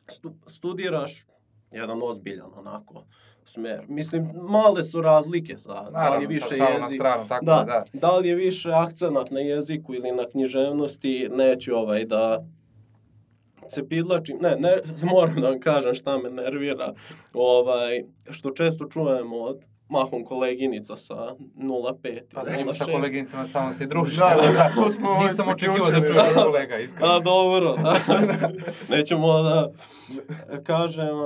[0.08, 1.26] stu, studiraš
[1.70, 3.04] jedan ozbiljan onako
[3.44, 3.84] smer.
[3.88, 7.54] Mislim, male su razlike sa, da li je više šalu na jezik, stranu, tako da,
[7.54, 7.84] da, da.
[7.92, 12.44] da li je više akcenat na jeziku ili na književnosti, neću ovaj da
[13.68, 14.76] se pidlačim, ne, ne,
[15.12, 16.94] moram da vam kažem šta me nervira,
[17.34, 22.92] ovaj, što često čujemo od mahom koleginica sa 0,5 Pa sa njima sa 0,6.
[22.92, 24.18] koleginicama samo se i družiš.
[24.18, 26.44] Da, tako da, da, smo ovaj Nisam očekivao da čujem da.
[26.44, 27.12] kolega, iskreno.
[27.12, 28.00] A dobro, da.
[28.96, 29.72] Nećemo da
[30.62, 31.16] kažem,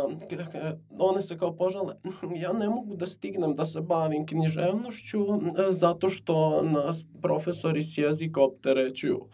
[0.98, 1.94] one se kao požale,
[2.36, 5.18] ja ne mogu da stignem da se bavim književnošću
[5.70, 9.26] zato što nas profesori s jezika opterećuju.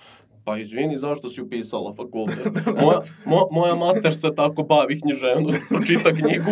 [0.44, 2.46] Pa izvini, zašto si upisala fakultet?
[2.82, 6.50] Moja, mo, moja mater se tako bavi književnost, pročita knjigu,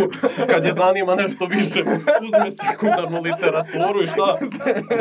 [0.51, 1.81] kad je zanima nešto više,
[2.23, 4.37] uzme sekundarnu literaturu i šta?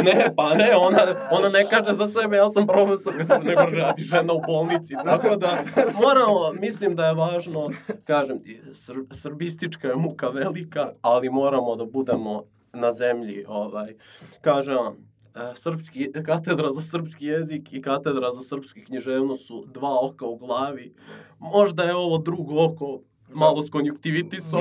[0.03, 0.99] Ne, pa ne, ona,
[1.31, 4.93] ona ne kaže za sebe, ja sam profesor, mislim, nego radi žena u bolnici.
[5.05, 5.63] Tako da,
[6.01, 7.69] moramo, mislim da je važno,
[8.03, 13.95] kažem ti, sr, srbistička je muka velika, ali moramo da budemo na zemlji, ovaj,
[14.41, 15.09] kažem vam,
[15.55, 20.93] srpski, katedra za srpski jezik i katedra za srpski književnost su dva oka u glavi.
[21.39, 23.01] Možda je ovo drugo oko
[23.33, 24.59] malo s konjuktivitisom,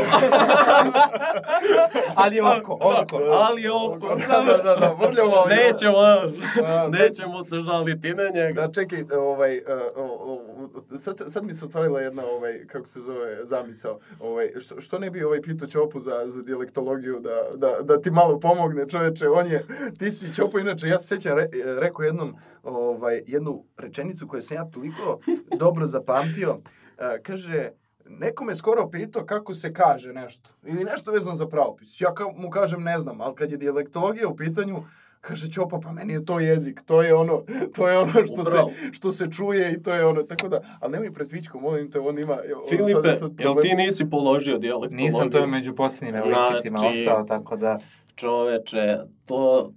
[2.14, 3.16] Ali je oko, oko.
[3.16, 4.09] ali je oko.
[4.09, 5.33] Da, da, da, da, vrljamo.
[5.48, 5.98] Nećemo,
[6.98, 8.66] nećemo se žaliti na njega.
[8.66, 9.61] Da, čekaj, ovaj,
[9.96, 10.40] o,
[10.98, 13.98] sad, sad mi se otvorila jedna, ovaj, kako se zove, zamisao.
[14.20, 18.11] Ovaj, što, što ne bi ovaj pitao Ćopu za, za dijalektologiju da, da, da ti
[18.11, 19.66] malo pomogne, čoveče, on je,
[19.98, 21.48] ti si Ćopo, inače, ja se sjećam, re,
[21.81, 25.20] rekao jednom, ovaj, jednu rečenicu koju sam ja toliko
[25.57, 27.70] dobro zapamtio, uh, kaže,
[28.11, 30.51] neko me skoro pitao kako se kaže nešto.
[30.66, 32.01] Ili nešto vezano za pravopis.
[32.01, 34.83] Ja ka, mu kažem ne znam, ali kad je dijalektologija u pitanju,
[35.21, 37.44] kaže Ćopa, pa meni je to jezik, to je ono,
[37.75, 38.68] to je ono što Upravo.
[38.71, 41.90] se, što se čuje i to je ono, tako da, ali nemoj pred Fičkom, molim
[41.90, 42.33] te, on ima...
[42.33, 45.05] on Filipe, sad- sad jel ti nisi položio dijalektologiju?
[45.05, 47.79] Nisam, to je među posljednjim evo, ispitima Znači- ostao, tako da...
[48.14, 49.73] Čoveče, to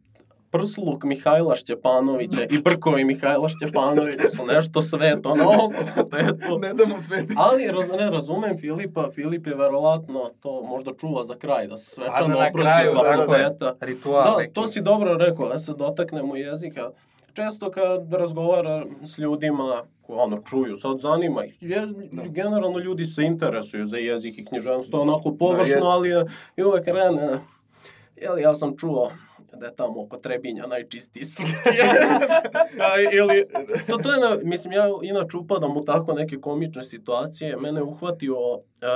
[0.52, 5.72] prsluk Mihajla Šćepanovića i brkovi Mihajla Šćepanovića su nešto sveto novo.
[6.18, 6.58] Je to.
[6.58, 7.34] Ne da mu sveti.
[7.38, 11.86] Ali raz, ne razumem Filipa, Filip je verovatno to možda čuva za kraj, da se
[11.86, 13.76] svečano na oprosti fakulteta.
[13.80, 16.92] ritual Da, to si dobro rekao, da se dotaknemo jezika.
[17.34, 21.58] Često kad razgovara s ljudima ko ono čuju, sad zanima ih.
[21.62, 25.88] Je, Generalno ljudi se interesuju za jezik i književnost, onako površno, jeste.
[25.90, 26.26] ali je,
[26.58, 27.40] i uvek krene.
[28.16, 29.12] Jel, ja sam čuo
[29.62, 31.70] da je tamo oko Trebinja najčistiji srpski.
[32.86, 33.48] A, ili,
[33.88, 37.58] to, to je, na, mislim, ja inače upadam u tako neke komične situacije.
[37.58, 38.36] Mene je uhvatio
[38.82, 38.88] e,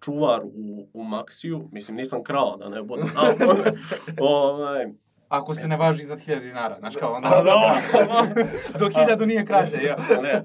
[0.00, 3.10] čuvar u, u Maksiju, mislim, nisam krao da ne budem.
[4.20, 4.86] ovaj,
[5.28, 7.28] Ako se ne važi iznad 1000 dinara, znaš kao onda...
[7.28, 7.76] A, da.
[8.78, 9.96] Dok 1000 nije kraće, ja.
[10.22, 10.42] ne,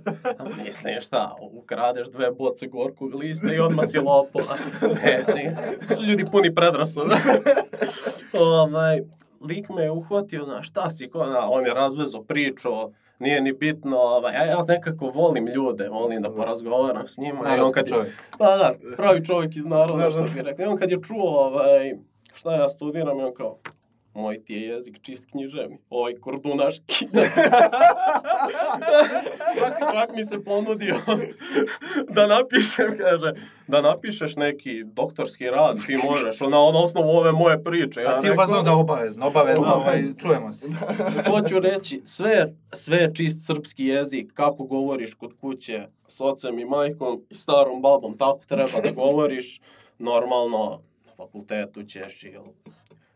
[0.63, 4.55] mislim šta, ukradeš dve boce gorkog lista i odmah si lopova.
[5.03, 5.49] Ne, si,
[5.95, 7.15] su ljudi puni predrasuda.
[8.53, 8.99] ovaj,
[9.41, 12.69] lik me je uhvatio, na šta si, ko, na, on je razvezo priču,
[13.19, 17.39] nije ni bitno, ovaj, ja, ja nekako volim ljude, volim da porazgovaram s njima.
[17.39, 18.13] i on Narodski kad je- čovjek.
[18.37, 20.29] Pa da, pravi čovjek iz naroda, Da, što da.
[20.29, 20.63] bi rekao.
[20.63, 21.93] I on kad je čuo ovaj,
[22.33, 23.57] šta ja studiram, on kao,
[24.13, 27.07] moj ti je jezik čist književni, ovaj kordunaški.
[29.59, 30.95] čak, čak mi se ponudio
[32.09, 33.33] da napišem, kaže,
[33.67, 38.01] da napišeš neki doktorski rad, ti možeš, na, na osnovu ove moje priče.
[38.01, 39.73] Ja A ti rekao, uvazno da obavezno, obavezno, Da.
[39.73, 40.67] ovaj, čujemo se.
[41.29, 46.65] Hoću reći, sve, sve je čist srpski jezik, kako govoriš kod kuće s ocem i
[46.65, 49.61] majkom i starom babom, tako treba da govoriš.
[49.99, 52.39] Normalno, na fakultetu ćeš ili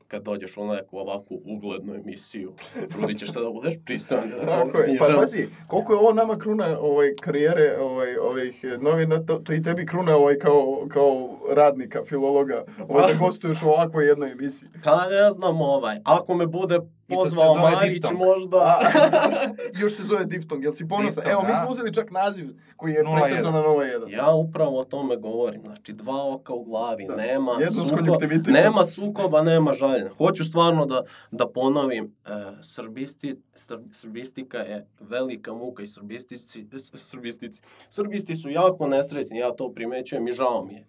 [0.07, 2.53] kad dođeš u neku ovakvu uglednu emisiju,
[2.91, 4.29] trudit ćeš se da budeš pristojan.
[4.29, 4.97] Da Tako je.
[4.97, 9.61] Pa pazi, koliko je ovo nama kruna ovaj, karijere ovaj, ovih novina, to, to i
[9.61, 14.69] tebi kruna ovaj, kao, kao radnika, filologa, ovaj, da gostuješ u ovakvoj jednoj emisiji.
[14.83, 18.79] Pa ne znam ovaj, ako me bude pozvao Marić možda...
[19.81, 21.23] još se zove diftong, jel si ponosan?
[21.27, 21.55] Evo, mi da.
[21.55, 23.23] smo uzeli čak naziv koji je 0,1.
[23.23, 24.09] pretežno na 0,1.
[24.09, 27.15] Ja upravo o tome govorim, znači dva oka u glavi, Da.
[27.15, 30.09] nema, suko- nema sukoba, nema žaljenja.
[30.17, 32.29] Hoću stvarno da, da ponovim, e,
[32.61, 39.73] srbisti, sr, srbistika je velika muka i srbistici, srbistici, srbisti su jako nesrećni, ja to
[39.73, 40.87] primećujem i žao mi je.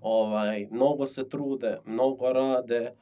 [0.00, 2.92] Ovaj, mnogo se trude, mnogo rade,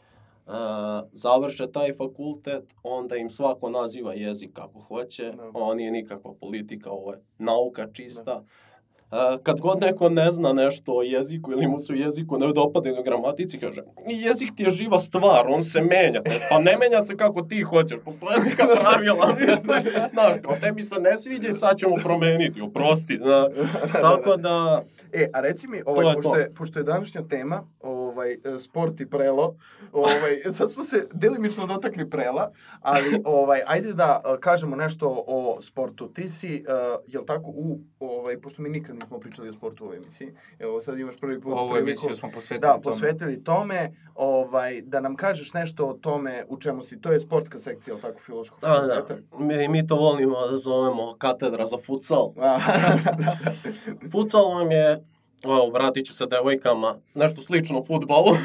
[1.12, 5.50] završe taj fakultet, onda im svako naziva jezik kako hoće, Da.
[5.54, 8.42] ovo nije nikakva politika, ovo je nauka čista.
[9.04, 12.52] Uh, kad god neko ne zna nešto o jeziku ili mu se u jeziku ne
[12.52, 16.22] dopada u gramatici, kaže, jezik ti je živa stvar, on se menja.
[16.50, 19.36] Pa ne menja se kako ti hoćeš, postoje neka pravila.
[20.12, 23.18] Znaš, kao tebi se ne sviđa i sad ćemo promeniti, oprosti.
[23.18, 23.48] Da.
[24.02, 24.82] Tako da,
[25.16, 26.36] E, a reci mi, ovaj, pošto, to.
[26.36, 27.62] je, pošto je današnja tema
[28.24, 29.56] ovaj, e, sport i prelo,
[29.92, 35.58] ovaj, sad smo se delimično dotakli prela, ali ovaj, ajde da e, kažemo nešto o
[35.62, 36.08] sportu.
[36.08, 39.86] Ti si, uh, jel tako, u, ovaj, pošto mi nikad nismo pričali o sportu u
[39.86, 42.82] ovoj emisiji, evo sad imaš prvi put Ovu emisiju smo posvetili Da, tome.
[42.82, 47.58] posvetili tome, ovaj, da nam kažeš nešto o tome u čemu si, to je sportska
[47.58, 52.32] sekcija, jel tako, filološkog da, da, mi, mi to volimo da zovemo katedra za futsal.
[52.36, 52.58] A,
[54.12, 55.04] Futsal vam je,
[55.52, 58.26] evo, vratit ću se devojkama, nešto slično futbalu.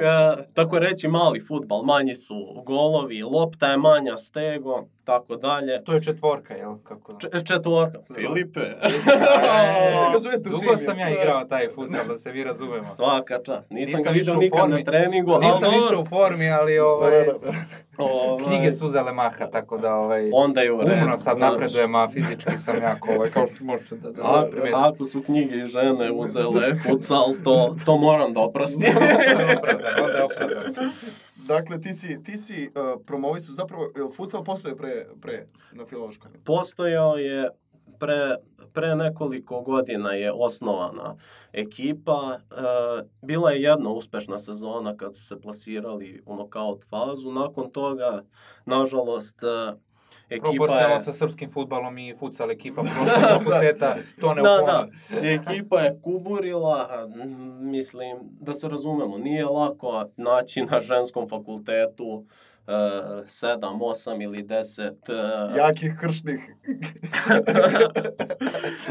[0.00, 5.84] Ka, tako reći mali futbal, manji su golovi, lopta je manja, stego, tako dalje.
[5.84, 6.76] To je četvorka, jel?
[6.78, 7.12] Kako?
[7.14, 7.98] Č četvorka.
[8.14, 8.60] Filipe.
[10.36, 12.88] U Dugo sam ja igrao taj futsal, da se vi razumemo.
[12.88, 13.70] Svaka čast.
[13.70, 14.74] Nisam, Nisam ga vidio nikad formi.
[14.74, 17.52] na treningu, ali Nisam više u formi, ali ovaj, Da, da, da.
[18.04, 20.92] Ovaj, knjige su uzele maha, tako da ovaj, Onda je u redu.
[21.02, 21.52] umno sad znaš.
[21.52, 24.76] napredujem, a fizički sam jako, ovaj, kao što možete da, da, A, da primetite.
[24.78, 28.92] ako su knjige i žene uzele futsal, to, to moram da oprostim.
[30.02, 30.90] Onda je opravdano.
[31.46, 36.32] Dakle, ti si, ti si uh, promovisu, zapravo, jel futsal postoje pre, pre na filološkom?
[36.44, 37.50] Postojao je
[37.98, 38.36] pre,
[38.72, 41.16] pre nekoliko godina je osnovana
[41.52, 42.38] ekipa.
[42.38, 42.54] E,
[43.22, 47.32] bila je jedna uspešna sezona kad su se plasirali u nokaut fazu.
[47.32, 48.22] Nakon toga,
[48.64, 49.72] nažalost, e,
[50.30, 51.00] ekipa Proporcionalno je...
[51.00, 54.86] sa srpskim futbalom i futsal ekipa prošlog fakulteta, to ne Da, da.
[55.22, 57.08] Ekipa je kuburila,
[57.60, 62.24] mislim, da se razumemo, nije lako naći na ženskom fakultetu
[63.26, 66.54] sedam, osam ili deset uh, Jakih kršnih.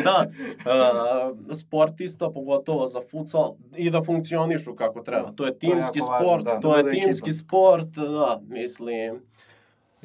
[0.03, 5.31] da, uh, sportista, pogotovo za futsal, i da funkcionišu kako treba.
[5.31, 6.59] To je timski jako važno, sport, da.
[6.59, 7.45] to je Da, da, timski ekipa.
[7.45, 9.21] sport, da, mislim.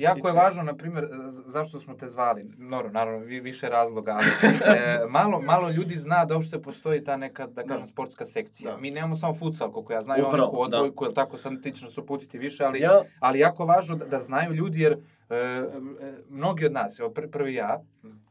[0.01, 1.07] Jako je važno, na primjer,
[1.47, 4.27] zašto smo te zvali, naravno, naravno, vi- više razloga, ali
[4.69, 8.71] e, malo, malo ljudi zna da uopšte postoji ta neka, da kažem, sportska sekcija.
[8.71, 8.77] Da.
[8.77, 10.77] Mi nemamo samo futsal, koliko ja imamo Upravo, neku da.
[10.77, 14.05] odbojku, jel tako, sad ti ćeš nas uputiti više, ali, Ja- ali jako važno da,
[14.05, 14.99] da znaju ljudi, jer
[15.31, 15.65] e, e,
[16.31, 17.81] mnogi od nas, evo pr- prvi ja,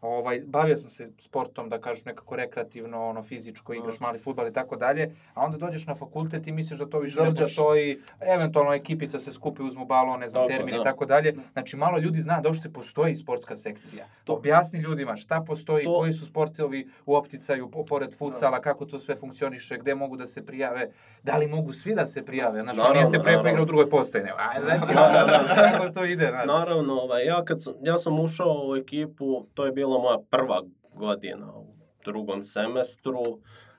[0.02, 4.54] ovaj, bavio sam se sportom, da kažem, nekako rekreativno, ono, fizičko, igraš mali futbal i
[4.54, 7.46] tako dalje, a onda dođeš na fakultet i misliš da to više ne Zrđaš.
[7.46, 10.84] postoji, eventualno ekipica se skupi, uzmu balon, ne znam, termin i da.
[10.84, 11.34] tako dalje.
[11.54, 14.06] Znači, malo ljudi zna da uopšte postoji sportska sekcija.
[14.24, 18.86] To- Objasni ljudima šta postoji, To- koji su sportovi u opticaju, po- pored futsala, kako
[18.86, 20.90] to sve funkcioniše, gde mogu da se prijave,
[21.24, 22.62] da li mogu svi da se prijave.
[22.62, 24.24] Znači, Naravno, nije se pre pa igra u drugoj postoji.
[24.24, 25.72] Ne, ajde, reci, Da, da, da.
[25.72, 26.48] kako to ide, znači.
[26.48, 30.62] Naravno, ovaj, ja, kad sam, ja sam ušao u ekipu, to je bila moja prva
[30.94, 31.66] godina u
[32.06, 33.24] drugom semestru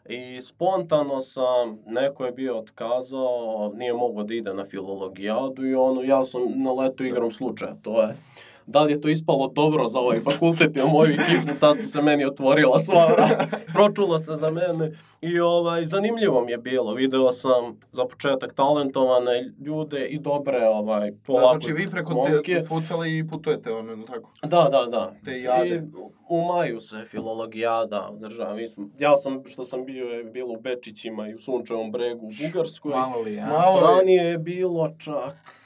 [0.08, 6.02] i spontano sam, neko je bio otkazao, nije mogao da ide na filologijadu i ono,
[6.02, 8.16] ja sam na letu igrom slučaja, to je
[8.70, 12.02] da li je to ispalo dobro za ovaj fakultet i moju ekipu, tad su se
[12.02, 17.32] meni otvorila sva vrata, pročula se za mene i ovaj, zanimljivo mi je bilo, video
[17.32, 22.54] sam za početak talentovane ljude i dobre ovaj, Da, polako znači vi preko momke.
[22.54, 24.30] te futsala i putujete, ono, jel tako?
[24.42, 25.12] Da, da, da.
[25.24, 25.68] Te jade.
[25.68, 25.80] I
[26.28, 28.56] u maju se filologijada održava.
[28.98, 32.90] Ja sam, što sam bio, je bilo u Bečićima i u Sunčevom bregu u Bugarskoj.
[32.90, 33.46] Malo li, a?
[33.46, 33.86] Malo li?
[33.86, 35.59] Ranije je bilo čak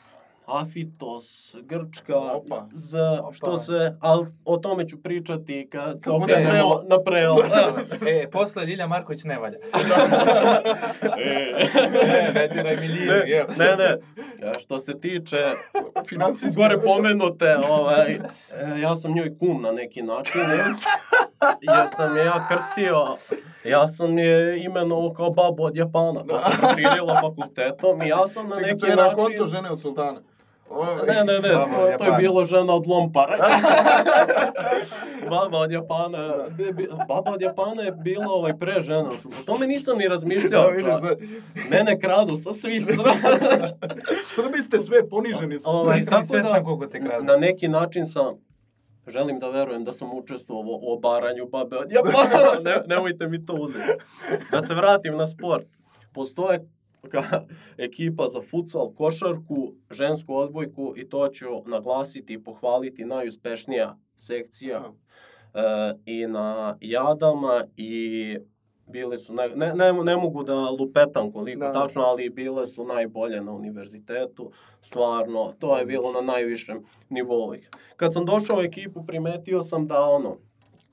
[0.46, 2.66] Afitos, Grčka, Opa.
[2.72, 3.33] za Opa.
[3.33, 7.37] što se, ali o tome ću pričati kad se okrenemo na prelo.
[8.09, 9.59] E, posle Ljilja Marković ne valja.
[11.18, 11.52] E.
[11.92, 13.11] Ne, ne diraj mi Ljilju,
[13.59, 14.48] ne, ne, ne.
[14.48, 15.37] A Što se tiče
[16.57, 18.18] gore pomenute, ovaj, e,
[18.80, 20.40] ja sam njoj kum na neki način.
[21.61, 23.16] Ja sam je ja krstio,
[23.64, 28.48] ja sam je imenovao kao babu od Japana, pa se proširila fakultetom i ja sam
[28.48, 29.16] na Čekaj, neki to je na način...
[29.16, 30.20] konto žene od sultana.
[30.70, 33.37] Ovo- Ne, ne, ne, to, to je bilo žena od Lompara.
[35.31, 39.09] Baba od Japana, bi- baba od Japana je bila ovaj pre žena.
[39.09, 40.62] O tome nisam ni razmišljao.
[40.62, 41.14] Da, vidiš, Pa, da.
[41.70, 43.68] Mene kradu sa svih strana.
[44.35, 45.64] Srbi ste sve poniženi su.
[45.66, 47.24] Ovaj, Nisi tako ni svestan koliko te kradu.
[47.24, 48.35] Na neki način sam
[49.07, 52.61] Želim da verujem da sam učestvovao u obaranju babe od Japana.
[52.62, 53.92] Ne, nemojte mi to uzeti.
[54.53, 55.66] Da se vratim na sport.
[56.14, 56.61] Postoje
[57.86, 64.92] ekipa za futsal, košarku, žensku odbojku i to ću naglasiti i pohvaliti najuspešnija sekcija
[65.54, 65.60] e,
[66.06, 68.36] i na jadama i
[68.86, 71.72] bile su, ne, ne, ne, ne mogu da lupetam koliko Da, da.
[71.72, 77.54] tačno, ali bile su najbolje na univerzitetu, stvarno, to je bilo na najvišem nivou.
[77.96, 80.36] Kad sam došao u ekipu, primetio sam da ono,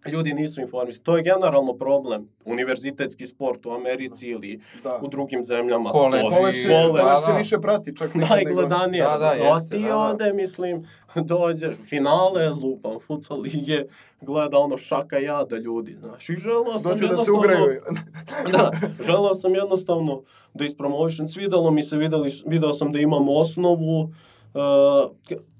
[0.06, 1.04] ljudi nisu informisani.
[1.04, 2.30] To je generalno problem.
[2.46, 5.00] Univerzitetski sport u Americi ili Da.
[5.02, 5.90] u drugim zemljama.
[5.90, 7.18] Koleđi, To- Koleđ se, Da, koleđ da.
[7.18, 8.50] se više prati čak nekad nego...
[8.50, 9.04] najgledanije.
[9.04, 9.98] Da, da, jeste, ti da, da.
[10.00, 10.86] ovde, mislim,
[11.26, 13.84] dođeš, finale, lupam, futsal lige,
[14.22, 16.30] gleda ono šaka jada ljudi, znaš.
[16.30, 17.82] I želeo sam Dođu da se jednostavno- ugraju.
[18.52, 20.22] da, želeo sam jednostavno
[20.54, 21.28] da ispromovišem.
[21.28, 25.12] Svidalo mi se, videli, video sam da imam osnovu uh,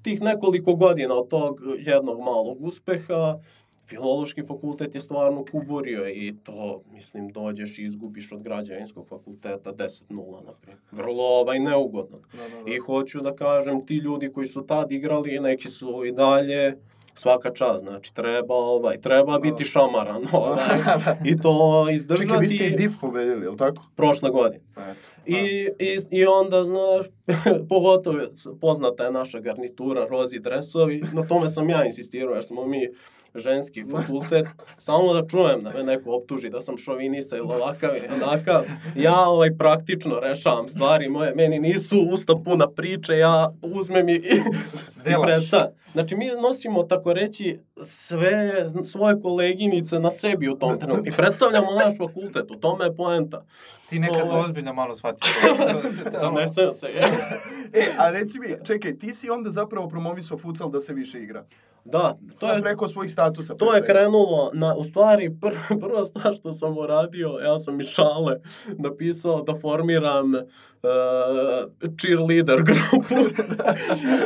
[0.02, 3.38] tih nekoliko godina od tog jednog malog uspeha.
[3.86, 10.44] Filološki fakultet je stvarno kuburio i to, mislim, dođeš i izgubiš od građevinskog fakulteta 10-0,
[10.46, 10.78] naprimjer.
[10.92, 12.18] Vrlo ovaj, neugodno.
[12.32, 12.70] Da, da, da.
[12.70, 16.76] I hoću da kažem, ti ljudi koji su tad igrali, neki su i dalje,
[17.14, 20.58] svaka čast, znači treba ovaj, treba biti šamaran, ovaj,
[21.24, 23.82] i to izdržati Čekaj, vi ste i DIF pobedili, jel tako?
[23.96, 24.64] prošle godine.
[24.76, 25.08] Eto.
[25.26, 27.06] I, i, I onda, znaš,
[27.68, 28.18] pogotovo
[28.60, 32.88] poznata je naša garnitura, rozi dresovi, na tome sam ja insistirao, jer smo mi
[33.34, 34.46] ženski fakultet,
[34.78, 38.62] samo da čujem da me neko optuži da sam šovinista ili ovakav ili onakav,
[38.96, 44.40] ja ovaj praktično rešavam stvari moje, meni nisu usta puna priče, ja uzmem i, i,
[45.06, 45.74] i predstavim.
[45.92, 48.52] Znači, mi nosimo, tako reći, sve
[48.84, 53.44] svoje koleginice na sebi u tom trenutku i predstavljamo naš fakultet, u tome je poenta.
[53.92, 55.28] Ti nekad Ovo- ozbiljno malo shvatiš.
[56.20, 57.02] Zanesem se, je.
[57.74, 61.44] E, a reci mi, čekaj, ti si onda zapravo promovisao futsal da se više igra.
[61.84, 61.98] Da,
[62.30, 63.54] to Sad je, preko svojih statusa.
[63.54, 63.86] to je svega.
[63.86, 65.48] krenulo, na, u stvari, pr,
[65.80, 70.32] prva stvar što sam uradio, ja sam iz šale napisao da formiram
[70.82, 73.14] uh, cheerleader grupu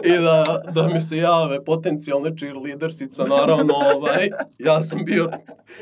[0.05, 5.31] i da, da mi se jave potencijalne cheerleadersice, naravno, ovaj, ja sam bio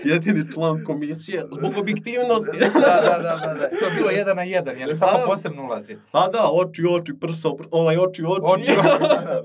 [0.04, 2.58] jedini član komisije, zbog objektivnosti.
[2.58, 3.68] da, da, da, da, da.
[3.70, 5.26] To je bilo jedan na jedan, jer svako Da.
[5.26, 5.96] posebno ulazi.
[6.12, 8.42] A da, oči, oči, prsa, pr- ovaj, oči, oči.
[8.44, 8.70] Oči,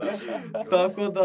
[0.70, 1.22] Tako da,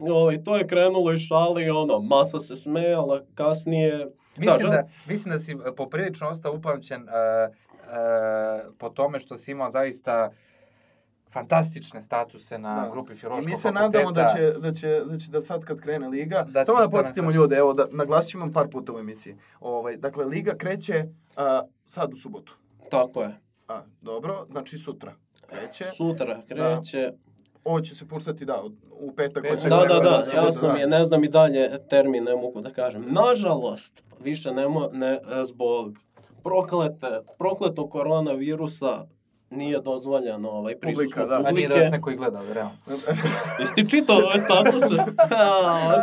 [0.00, 4.06] ovaj, to je krenulo i šali ono, masa se smejala, kasnije...
[4.36, 7.54] Mislim žal- da, mislim da si poprilično ostao upamćen uh,
[8.78, 10.30] po tome što si imao zaista
[11.26, 12.90] fantastične statuse na Da.
[12.90, 13.98] grupi I filološkog mi se fakulteta.
[13.98, 16.90] nadamo da će, da će, da će da sad kad krene liga, Da samo da
[16.90, 19.36] podsjetimo ljude, evo da naglasit ćemo par puta u emisiji.
[19.60, 21.04] Ovaj, dakle, liga kreće
[21.36, 22.56] a, sad u subotu.
[22.90, 23.36] Tako je.
[23.68, 25.86] A, dobro, znači sutra kreće.
[25.96, 27.12] Sutra kreće.
[27.64, 28.62] Ovo će se puštati, da,
[28.92, 29.42] u- petak.
[29.42, 32.60] Petak, Da, da, da, subote, jasno mi je, ne znam i dalje termin, ne mogu
[32.60, 33.04] da kažem.
[33.08, 35.98] Nažalost, više ne, mo, ne e, zbog
[36.48, 39.04] проклята проклятого коронавіруса
[39.50, 41.48] nije dozvoljeno ovaj prisustvo Publika, da.
[41.48, 42.72] A nije da vas neko i gleda, realno.
[43.60, 44.94] Jesi ti čitao ove statuse?
[45.30, 45.94] A,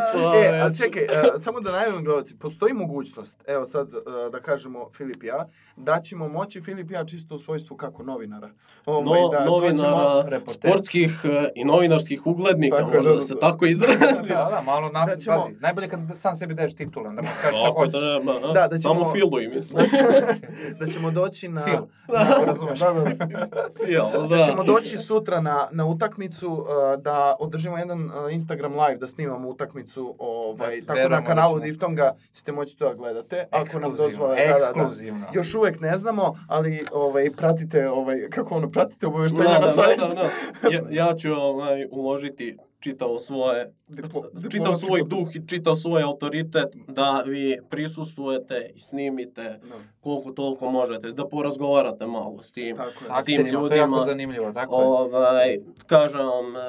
[0.46, 4.00] E, ali čekaj, e, samo da najavim gledalci, postoji mogućnost, evo sad e,
[4.32, 5.46] da kažemo Filip i ja,
[5.78, 8.50] da ćemo moći Filip i ja čisto u svojstvu kako novinara.
[8.86, 13.34] Ovaj, No, da novinara, sportskih e, i novinarskih uglednika, Tako možda da, da da, se
[13.34, 13.40] da.
[13.40, 14.28] tako izrazim.
[14.28, 17.38] Da, da, malo na, Da ćemo- pazi, najbolje kad sam sebi daješ titule, onda možeš
[17.42, 18.02] kažeš šta hoćeš.
[18.02, 18.54] treba, a?
[18.54, 19.78] Da, da ćemo- Samo filuj, mislim.
[19.78, 20.40] Da, će-
[20.80, 21.62] da ćemo doći na...
[21.64, 21.80] Fil.
[22.10, 22.80] na razumeš.
[22.80, 23.35] Da, da, da.
[23.86, 28.98] Fil, Da ćemo doći sutra na, na utakmicu, uh, da održimo jedan uh, Instagram live,
[28.98, 31.60] da snimamo utakmicu, ovaj, Da, tako verujemo na da kanalu.
[31.60, 33.48] Diftonga ćete moći to da gledate.
[33.52, 34.56] Ako nam Ekskluzivno, dozvole, da, da, da.
[34.56, 35.26] ekskluzivno.
[35.34, 39.60] Još uvek ne znamo, ali ovaj, pratite, ovaj, kako ono, pratite Da, obaveštenja da, na
[39.60, 40.08] da, sajtu.
[40.08, 40.30] da, da.
[40.70, 46.68] Ja, ja ću ovaj, uložiti čitavo svoje Dipo- diplomatski svoj duh i čitav svoj autoritet
[46.88, 49.76] da vi prisustvujete i snimite Da.
[50.00, 52.96] koliko toliko možete, da porazgovarate malo s tim, Tako je.
[52.96, 54.04] S s tim akterima, to je jako ljudima.
[54.04, 54.88] zanimljivo, tako je.
[54.88, 56.60] Ovaj, kažem vam, e,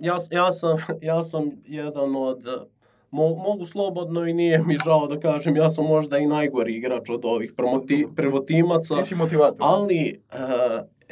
[0.00, 2.46] ja, ja, sam, ja sam jedan od,
[3.10, 7.10] mo, mogu slobodno i nije mi žao da kažem, ja sam možda i najgori igrač
[7.10, 9.58] od ovih promoti, prvotimaca, Ti si motivator.
[9.60, 9.98] ali
[10.30, 10.36] e,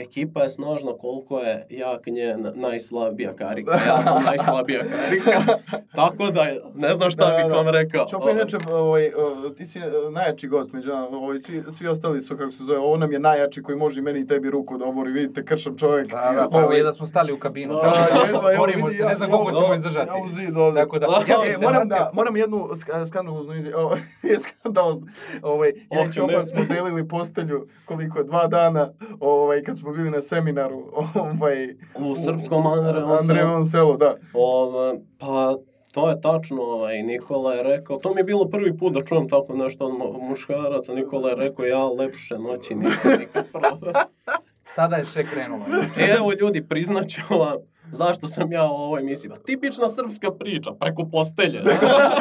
[0.01, 3.71] ekipa je snažna koliko je jak njen najslabija karika.
[3.87, 5.31] Ja sam najslabija karika.
[5.97, 6.45] Tako da,
[6.75, 7.55] ne znam šta Da, bih da.
[7.55, 8.07] vam rekao.
[8.07, 9.11] Čopa, inače, ovaj,
[9.57, 12.79] ti si e, najjači gost među nama, ovaj, svi, svi ostali su, kako se zove,
[12.79, 15.77] ovo nam je najjači koji može i meni i tebi ruku da obori, vidite, kršam
[15.77, 16.07] čovjek.
[16.07, 17.75] Da, da, pa evo Ovaj, jedno smo stali u kabinu.
[17.75, 20.11] Da, tako da jedva, evo, borimo vidi, se, ne znam ja- koliko ćemo izdržati.
[20.11, 20.83] Ja u zid ovdje.
[20.83, 21.13] Tako da, Da.
[21.29, 25.07] ja E, moram da, moram jednu sk- skandaloznu izjavu, ovo nije skandalozno,
[25.43, 28.89] ovaj, ja i Čopa smo delili postelju koliko, dva dana,
[29.21, 30.85] ovaj, kad smo bili na seminaru,
[31.15, 33.19] ovaj, U srpskom Andrejevom selu.
[33.21, 34.15] Andrejevom selu, da.
[34.35, 35.57] Ova, pa,
[35.93, 39.29] to je tačno, ovaj, Nikola je rekao, to mi je bilo prvi put da čujem
[39.29, 43.93] tako nešto od mu- muškaraca, Nikola je rekao, ja lepše noći nisam nikad probao.
[44.77, 45.65] Tada je sve krenulo.
[45.99, 47.57] E, Evo ljudi, priznaću vam,
[47.93, 49.31] zašto sam ja u ovoj emisiji.
[49.31, 51.61] Pa, tipična srpska priča, preko postelje.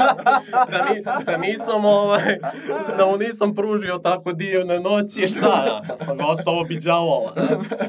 [0.72, 2.38] da, ni, da nisam, ovaj,
[2.97, 5.82] da mu nisam pružio tako divne noći, šta,
[6.17, 7.34] da, ostalo bi đavola.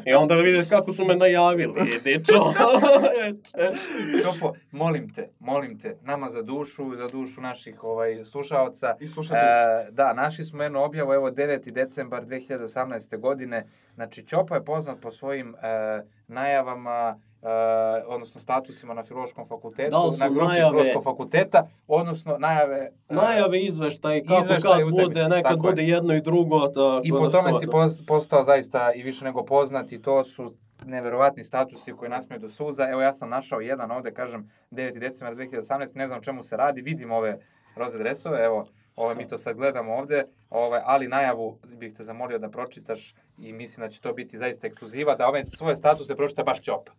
[0.06, 2.32] I onda vidite kako su me najavili, dečo.
[4.22, 8.96] Čopo, molim te, molim te, nama za dušu, za dušu naših ovaj, slušaoca.
[9.00, 9.88] I slušateljki.
[9.88, 11.70] E, da, našli smo jednu objavu, evo 9.
[11.70, 13.18] decembar 2018.
[13.18, 13.66] godine.
[13.94, 17.47] Znači, Ćopa je poznat po svojim e, najavama, e,
[18.07, 22.76] odnosno statusima na filološkom fakultetu, Da na grupi najave- filološkog fakulteta, odnosno najave...
[23.09, 25.70] e, Najave izveštaj, kako Izveštaj kad utakmice, bude, nekad tako je.
[25.70, 26.61] bude jedno i drugo.
[26.61, 30.03] Tako I po da tome to- si pos- postao zaista i više nego poznat i
[30.03, 32.88] to su neverovatni statusi koji nasmeju do suza.
[32.88, 34.99] Evo ja sam našao jedan ovde, kažem, 9.
[34.99, 35.62] decembar 2018.
[35.95, 37.38] Ne znam o čemu se radi, vidim ove
[37.76, 38.66] roze dresove, evo,
[38.97, 40.18] Ove, mi to sad gledamo ovde,
[40.51, 44.66] ove, ali najavu bih te zamolio da pročitaš i mislim da će to biti zaista
[44.66, 46.93] ekskluziva, da ove svoje statuse pročita baš Ćopa.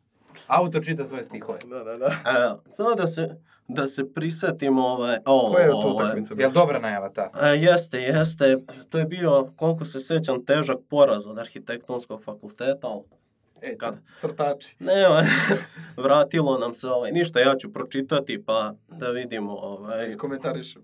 [0.48, 1.60] Autor čita svoje stihove.
[1.70, 2.06] Da, da, da.
[2.08, 3.36] E, samo da se,
[3.68, 6.36] da se prisetimo ovaj, o, Koja je to ovaj, utakmica?
[6.38, 7.30] Jel dobra najava ta?
[7.42, 8.58] E, jeste, jeste.
[8.90, 13.02] To je bio, koliko se sećam, težak poraz od arhitektonskog fakulteta, ali
[13.62, 13.96] E, Kad?
[14.22, 14.76] crtači.
[14.80, 15.24] ne, ovaj,
[15.98, 19.54] vratilo nam se ovaj, ništa, ja ću pročitati pa da vidimo.
[19.54, 20.82] Ovaj, Iskomentarišem.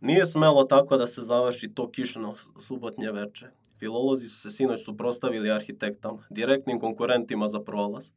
[0.00, 3.46] Nije smelo tako da se završi to kišno subotnje veče.
[3.78, 8.10] Filolozi su se sinoć suprostavili arhitektama, direktnim konkurentima za prolaz.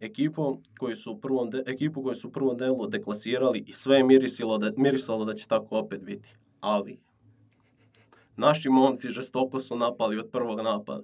[0.00, 3.96] Ekipu koji su u prvom, de, ekipu koju su u prvom delu deklasirali i sve
[3.96, 6.28] je mirisilo da, mirisalo da će tako opet biti.
[6.60, 6.98] Ali,
[8.36, 11.02] naši momci žestoko su napali od prvog napada.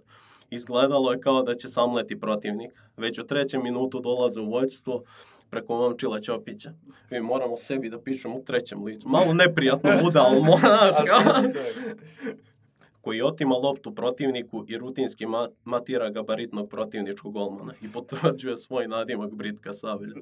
[0.51, 2.73] Izgledalo je kao da će samleti protivnik.
[2.97, 5.03] Već u trećem minutu dolaze u vođstvo
[5.51, 6.73] preko momčila Ćopića.
[7.11, 9.09] Mi moramo sebi da pišemo u trećem licu.
[9.09, 10.95] Malo neprijatno bude, ali moraš.
[13.07, 19.33] Koji otima loptu protivniku i rutinski ma matira gabaritnog protivničkog golmana i potvrđuje svoj nadimak
[19.33, 20.15] Britka Savelja.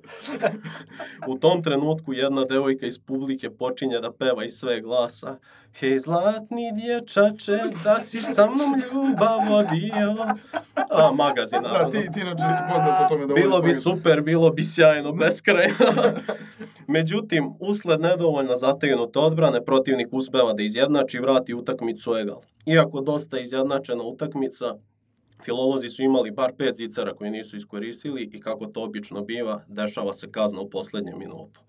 [1.28, 5.38] U tom trenutku jedna devojka iz publike počinje da peva iz sve glasa
[5.78, 10.26] Hej, zlatni dječače, da si sa mnom ljubav vodio.
[10.90, 11.90] A, magazin, Da, naravno.
[11.90, 15.74] ti, ti inače si poznat po tome da Bilo bi super, bilo bi sjajno, beskrajno.
[16.86, 22.40] Međutim, usled nedovoljno zategnute odbrane, protivnik uspeva da izjednači i vrati utakmicu egal.
[22.66, 24.74] Iako dosta izjednačena utakmica,
[25.44, 30.12] filolozi su imali bar pet zicara koji nisu iskoristili i kako to obično biva, dešava
[30.12, 31.60] se kazna u poslednjem minutu.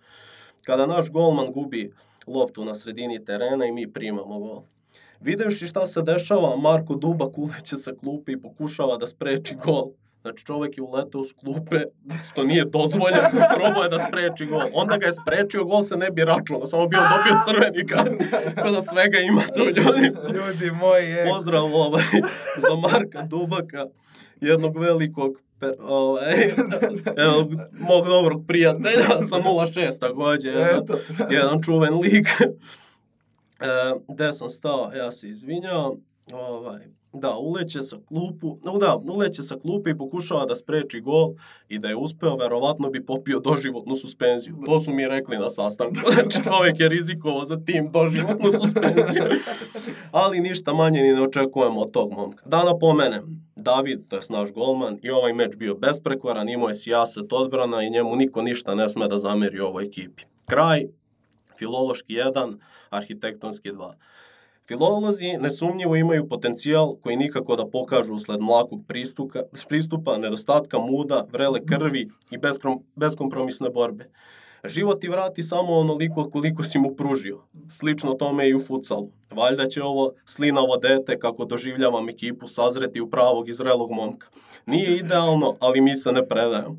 [0.63, 1.91] Kada naš golman gubi
[2.28, 4.61] loptu na sredini terena i mi primamo gol.
[5.22, 9.91] Videvši šta se dešava, Marko Dubak uleće sa klupe i pokušava da spreči gol.
[10.26, 11.76] Znači čovek je uletao s klupe,
[12.32, 14.61] što nije dozvoljeno, probao je da spreči gol.
[14.73, 18.11] Onda ga je sprečio, gol se ne bi računao, samo bi on dobio crveni kart.
[18.55, 20.11] Tako da svega ima tu ljudi.
[20.34, 21.30] Ljudi moji, je.
[21.34, 22.03] Pozdrav ovaj,
[22.57, 23.86] za Marka Dubaka,
[24.41, 26.34] jednog velikog pe, ovaj,
[27.17, 30.84] jednog mog dobrog prijatelja sa 06 takođe, jedan,
[31.30, 32.28] jedan čuven lik.
[33.59, 35.97] E, gde sam stao, ja se izvinjao.
[36.34, 36.80] Ovaj,
[37.20, 41.34] da, uleće sa klupu, no da, uleće sa klupe i pokušava da spreči gol
[41.70, 44.55] i da je uspeo, verovatno bi popio doživotnu suspenziju.
[44.66, 45.95] To su mi rekli na sastanku.
[46.13, 49.24] Znači, čovjek je rizikovao za tim doživotnu suspenziju.
[50.11, 52.43] Ali ništa manje ni ne očekujemo od tog momka.
[52.45, 57.34] Da napomenem, David, to je naš golman, i ovaj meč bio besprekvaran, imao je sijaset
[57.34, 60.24] odbrana i njemu niko ništa ne sme da zameri ovoj ekipi.
[60.45, 60.88] Kraj,
[61.57, 62.57] filološki 1,
[62.89, 63.93] arhitektonski 2.
[64.68, 71.66] Filolozi nesumnjivo imaju potencijal koji nikako da pokažu usled mlakog pristuka, pristupa, nedostatka muda, vrele
[71.66, 74.09] krvi i beskrom, beskompromisne borbe.
[74.63, 77.41] Život ti vrati samo onoliko koliko si mu pružio.
[77.70, 79.09] Slično tome i u futsalu.
[79.32, 84.28] Valjda će ovo slinavo dete, kako doživljavam ekipu, sazreti u pravog i zrelog momka.
[84.66, 86.78] Nije idealno, ali mi se ne predajemo.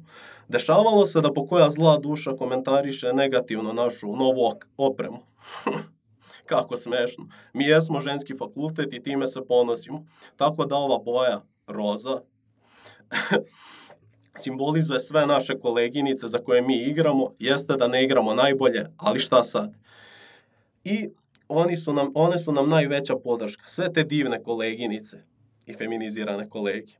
[0.49, 5.19] Dešavalo se da po koja zla duša komentariše negativno našu novu opremu.
[6.47, 7.29] Kako smešno.
[7.53, 10.07] Mi jesmo ženski fakultet i time se ponosimo.
[10.37, 12.21] Tako da ova boja, roza,
[14.43, 17.35] simbolizuje sve naše koleginice za koje mi igramo.
[17.39, 19.75] Jeste da ne igramo najbolje, ali šta sad?
[20.85, 21.09] I
[21.49, 23.69] oni su nam, one su nam najveća podrška.
[23.69, 25.36] Sve te divne koleginice
[25.67, 26.93] i feminizirane kolege.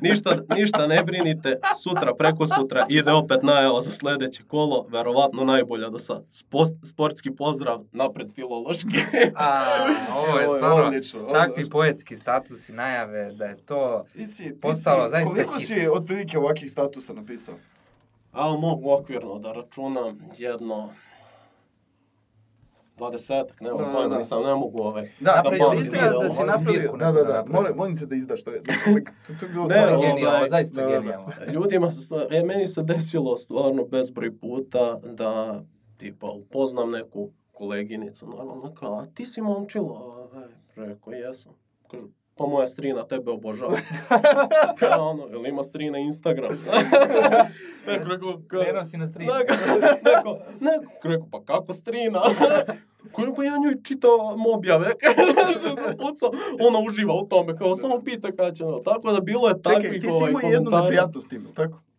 [0.00, 5.88] Ništa, ništa ne brinite, sutra, preko sutra ide opet najava za sledeće kolo, verovatno najbolja
[5.88, 6.24] do sad.
[6.32, 8.98] Spo, sportski pozdrav, napred filološki.
[9.34, 9.76] A,
[10.16, 11.70] ovo je Ovo je stvarno odlično, takvi odlično.
[11.70, 15.66] poetski statusi najave da je to Ti si, ti Postalo si, zaista koliko hit.
[15.66, 17.54] si otprilike ovakvih statusa napisao?
[18.32, 20.92] A mogu okvirno da računam jedno
[23.00, 24.18] 20-ak, nema Da, da, pojma, da.
[24.18, 25.10] nisam, ne mogu ovaj.
[25.20, 25.42] Da,
[25.74, 27.52] istina zbirku, da si moraš napravio, zbirku da, neku da, da da, napraviš.
[27.54, 28.50] moram, molim te da izdaš to.
[28.50, 28.58] to,
[29.26, 30.98] to, to je bilo Ne, je stvarno- ovaj, genijalno, zaista da, da, da.
[30.98, 31.28] genijalno.
[31.52, 35.62] Ljudima se stvar, e, meni se desilo stvarno bezbroj puta da
[35.96, 40.28] tipa upoznam neku koleginicu, naravno, kao, a ti si momčilo,
[40.76, 41.52] e, rekao, jesam.
[41.90, 42.08] Kažu,
[42.40, 43.76] pa moja strina tebe obožava.
[44.80, 46.50] kao ono, jel ima strina Instagram?
[47.86, 49.38] neko rekao, kao, Krenuo si na stream.
[49.38, 49.54] Neko,
[50.04, 52.22] neko, neko, rekao, pa kako strina?
[53.12, 56.30] Koji pa ja njoj čitao objave, kaže, zapucao,
[56.60, 60.00] ona uživa u tome, kao samo pita kada će, tako da bilo je takvih Čekaj,
[60.00, 60.82] ti si ovaj, imao jednu komentara.
[60.82, 61.89] neprijatnost s tim, jel tako?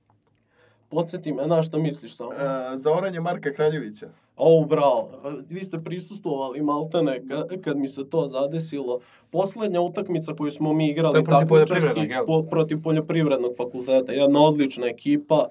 [0.91, 2.29] Podsjeti me, na šta misliš samo?
[2.29, 2.35] Uh,
[2.75, 4.09] za oranje Marka Kraljevića.
[4.37, 5.09] O, bravo,
[5.49, 8.99] vi ste prisustvovali maltene kad, kad mi se to zadesilo.
[9.29, 14.11] Poslednja utakmica koju smo mi igrali To je protiv takmičarski, po, protiv poljoprivrednog fakulteta.
[14.11, 15.47] Jedna odlična ekipa,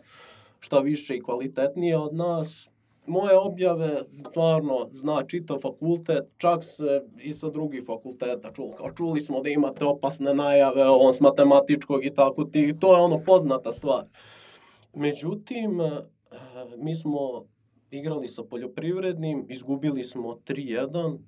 [0.61, 2.69] šta više i kvalitetnija od nas.
[3.07, 8.73] Moje objave stvarno zna čitav fakultet, čak se i sa drugih fakulteta čulo.
[8.73, 12.75] Kao čuli smo da imate opasne najave, on s matematičkog i tako ti.
[12.81, 14.05] To je ono poznata stvar.
[14.95, 16.03] Međutim, eh,
[16.79, 17.45] mi smo
[17.91, 21.19] igrali sa poljoprivrednim, izgubili smo 3-1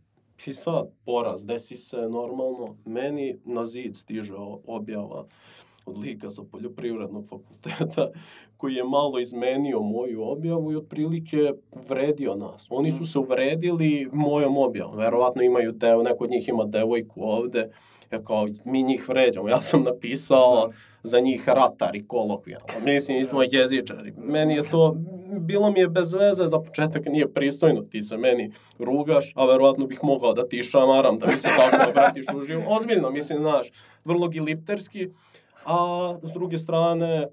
[0.46, 2.76] i sad poraz, desi se normalno.
[2.84, 4.34] Meni na zid stiže
[4.66, 5.26] objava
[5.86, 8.10] od lika sa poljoprivrednog fakulteta
[8.62, 12.66] koji je malo izmenio moju objavu i otprilike uvredio nas.
[12.70, 14.96] Oni su se uvredili mojom objavom.
[14.96, 17.70] Verovatno imaju dev, neko od njih ima devojku ovde.
[18.12, 19.48] Ja kao, mi njih vređamo.
[19.48, 20.70] Ja sam napisao
[21.02, 22.66] za njih ratari kolokvijalno.
[22.84, 24.12] Mislim, mi smo jezičari.
[24.16, 24.96] Meni je to,
[25.40, 29.86] bilo mi je bez veze, za početak nije pristojno, ti se meni rugaš, a verovatno
[29.86, 32.62] bih mogao da ti šamaram, da mi se tako obratiš uživo.
[32.68, 33.70] Ozbiljno, mislim, znaš,
[34.04, 35.08] vrlo gilipterski,
[35.64, 37.28] a s druge strane,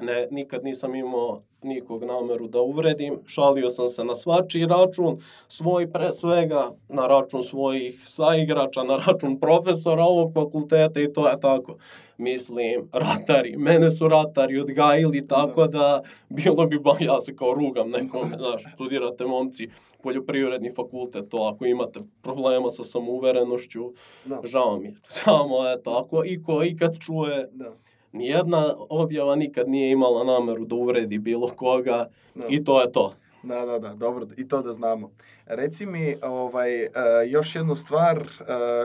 [0.00, 5.18] ne, nikad nisam imao nikog nameru da uvredim, šalio sam se na svačiji račun,
[5.48, 11.40] svoj pre svega, na račun svojih saigrača, na račun profesora ovog fakulteta i to je
[11.40, 11.76] tako.
[12.18, 17.90] Mislim, ratari, mene su ratari odgajili, tako da bilo bi ba, ja se kao rugam
[17.90, 19.68] nekome, znaš, studirate momci,
[20.02, 23.92] poljoprivredni fakultet, to ako imate problema sa samouverenošću,
[24.24, 24.40] Da.
[24.44, 24.94] žao mi je.
[25.08, 27.72] Samo je tako, i ko ikad čuje, Da.
[28.12, 32.44] Nijedna objava nikad nije imala nameru da uvredi bilo koga Da.
[32.48, 33.12] i to je to.
[33.42, 35.10] Da, da, da, dobro, i to da znamo.
[35.46, 36.90] Reci mi, ovaj, uh,
[37.26, 38.26] još jednu stvar, uh,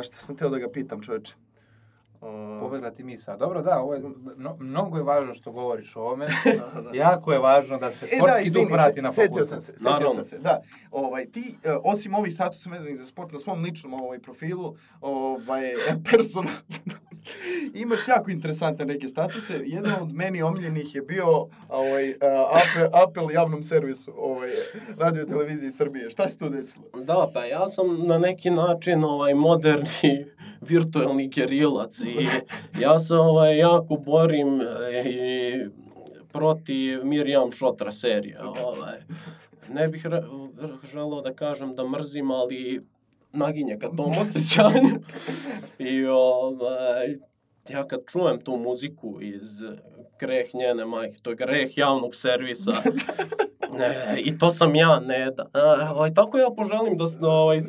[0.04, 1.34] što sam teo da ga pitam, čoveče.
[2.22, 2.30] Uh,
[2.62, 3.38] Pobegla ti misa.
[3.38, 4.02] Dobro, da, ovo je,
[4.38, 6.26] no, mnogo je važno što govoriš o ovome.
[6.76, 6.90] da, da.
[6.94, 9.48] jako je važno da se E, sportski izvini, duh vrati se- na setio fakultet.
[9.48, 10.14] sam se, setio Naravno.
[10.14, 10.62] sam se, da.
[10.92, 15.74] Ovaj, ti, uh, osim ovih statusa vezanih za sport, na svom ličnom ovaj, profilu, ovaj,
[16.12, 16.52] personalno,
[17.74, 19.62] imaš jako interesantne neke statuse.
[19.66, 22.16] Jedan od meni omiljenih je bio ovaj, uh,
[22.52, 24.50] apel, apel javnom servisu ovaj,
[24.98, 26.10] radio televiziji Srbije.
[26.10, 26.86] Šta se tu desilo?
[27.04, 30.26] Da, pa ja sam na neki način ovaj moderni
[30.70, 32.28] virtuelni gerilac i
[32.80, 34.66] ja se ovaj jako borim e,
[35.10, 35.66] i
[36.32, 38.40] protiv Mirjam Šotra serije.
[38.44, 39.00] Ovaj.
[39.70, 40.22] Ne bih re,
[40.92, 42.82] želeo da kažem da mrzim, ali
[43.34, 45.00] naginje ka tom osjećanju.
[45.80, 47.18] I ovaj,
[47.70, 49.62] ja kad čujem tu muziku iz
[50.20, 52.72] greh njene majke, to je greh javnog servisa,
[53.80, 55.50] ne, i to sam ja, ne da.
[55.54, 57.62] E, ovaj, tako ja poželim da, ovaj,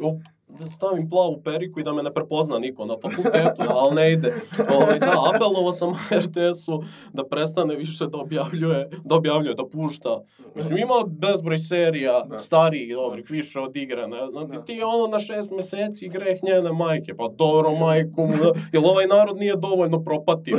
[0.59, 4.34] da stavim plavu periku i da me ne prepozna niko na fakultetu, ali ne ide.
[4.74, 5.92] Ovaj, da, apelovao sam
[6.24, 6.82] RTS-u
[7.12, 10.22] da prestane više da objavljuje, da objavljuje, da pušta.
[10.55, 12.38] Mislim, ima bezbroj serija, Da.
[12.38, 14.48] starijih, dobrih, više od igre, ne znam.
[14.48, 14.64] Da.
[14.64, 19.36] Ti ono na šest meseci greh njene majke, pa dobro majku, da, jel ovaj narod
[19.36, 20.57] nije dovoljno propatio.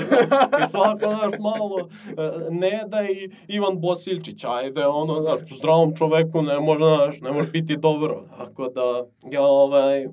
[0.65, 1.77] I svako, znaš, malo,
[2.17, 7.51] e, Neda i Ivan Bosiljčić, ajde, ono, znaš, zdravom čoveku ne može, znaš, ne može
[7.51, 8.23] biti dobro.
[8.37, 9.41] Tako da, ja,
[9.85, 10.07] ovaj,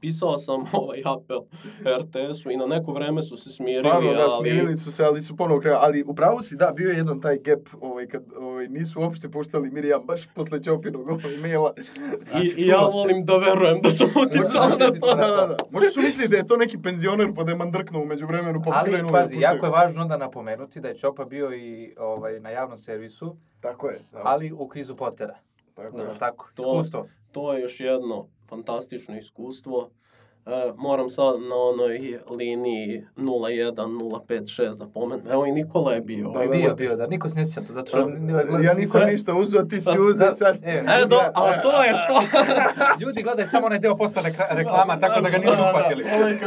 [0.00, 1.40] pisao sam ovaj apel
[1.98, 4.50] RTS-u i na neko vreme su se smirili, Stvarno, da, ali...
[4.50, 5.80] smirili su se, ali su ponovo krenuli.
[5.82, 9.70] Ali upravo si, da, bio je jedan taj gap, ovaj, kad ovaj, nisu uopšte puštali
[9.70, 11.74] Mirjam, baš posle Ćopinog ovaj, maila.
[12.42, 15.14] I, I ja volim da verujem da sam uticao na se to.
[15.14, 15.56] Da, da, da.
[15.70, 18.70] Možda su mislili da je to neki penzioner, pa da je mandrknuo umeđu vremenu, pa
[18.74, 22.50] Ali, pazi, da jako je važno onda napomenuti da je Ćopa bio i ovaj, na
[22.50, 24.20] javnom servisu, Tako je, da.
[24.24, 25.34] ali u kvizu Pottera.
[25.74, 26.02] tako Da.
[26.02, 26.08] je.
[26.08, 26.14] Da.
[26.18, 27.06] Tako, To- iskustvo.
[27.32, 29.90] To je još jedno fantastično iskustvo.
[30.46, 31.98] E, moram sad na onoj
[32.30, 35.26] liniji 01056 da pomenem.
[35.28, 36.28] Evo i Nikola je bio.
[36.28, 36.74] Da, da, bio, da.
[36.74, 37.06] bio, da.
[37.06, 37.98] Niko se ne sjeća to, zato što...
[38.60, 40.56] Ja nisam Sve- ništa uzeo, ti si Da, uzeo da, sad.
[40.56, 42.22] e, E, do, a to je to.
[43.00, 46.04] Ljudi gledaju samo onaj deo posle rekla- reklama, tako da ga nisu uhvatili.
[46.14, 46.38] Ovaj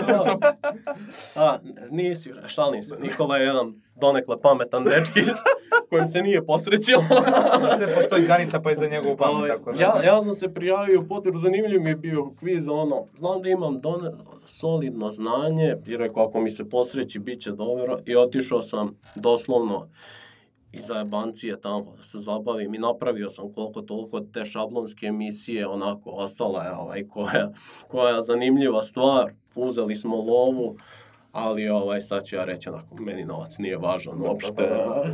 [1.47, 1.57] A,
[1.89, 2.95] nisi, šalim se.
[2.97, 5.19] Nikola je jedan donekle pametan dečki
[5.89, 7.03] kojem se nije posrećilo.
[7.77, 9.81] Sve postoji granica pa je za njegov pamet, Ovaj, tako da.
[9.81, 13.49] ja, ja sam se prijavio u potrebu, zanimljiv mi je bio kviz, ono, znam da
[13.49, 14.11] imam done,
[14.45, 19.87] solidno znanje, i rekao, ako mi se posreći, bit će dobro, i otišao sam doslovno
[20.73, 26.09] iz zajebancije tamo da se zabavim i napravio sam koliko toliko te šablonske emisije, onako,
[26.09, 27.51] ostala je ovaj, koja,
[27.87, 30.77] koja zanimljiva stvar, uzeli smo lovu,
[31.31, 34.67] ali ovaj, sad ću ja reći, onako, meni novac nije važan uopšte.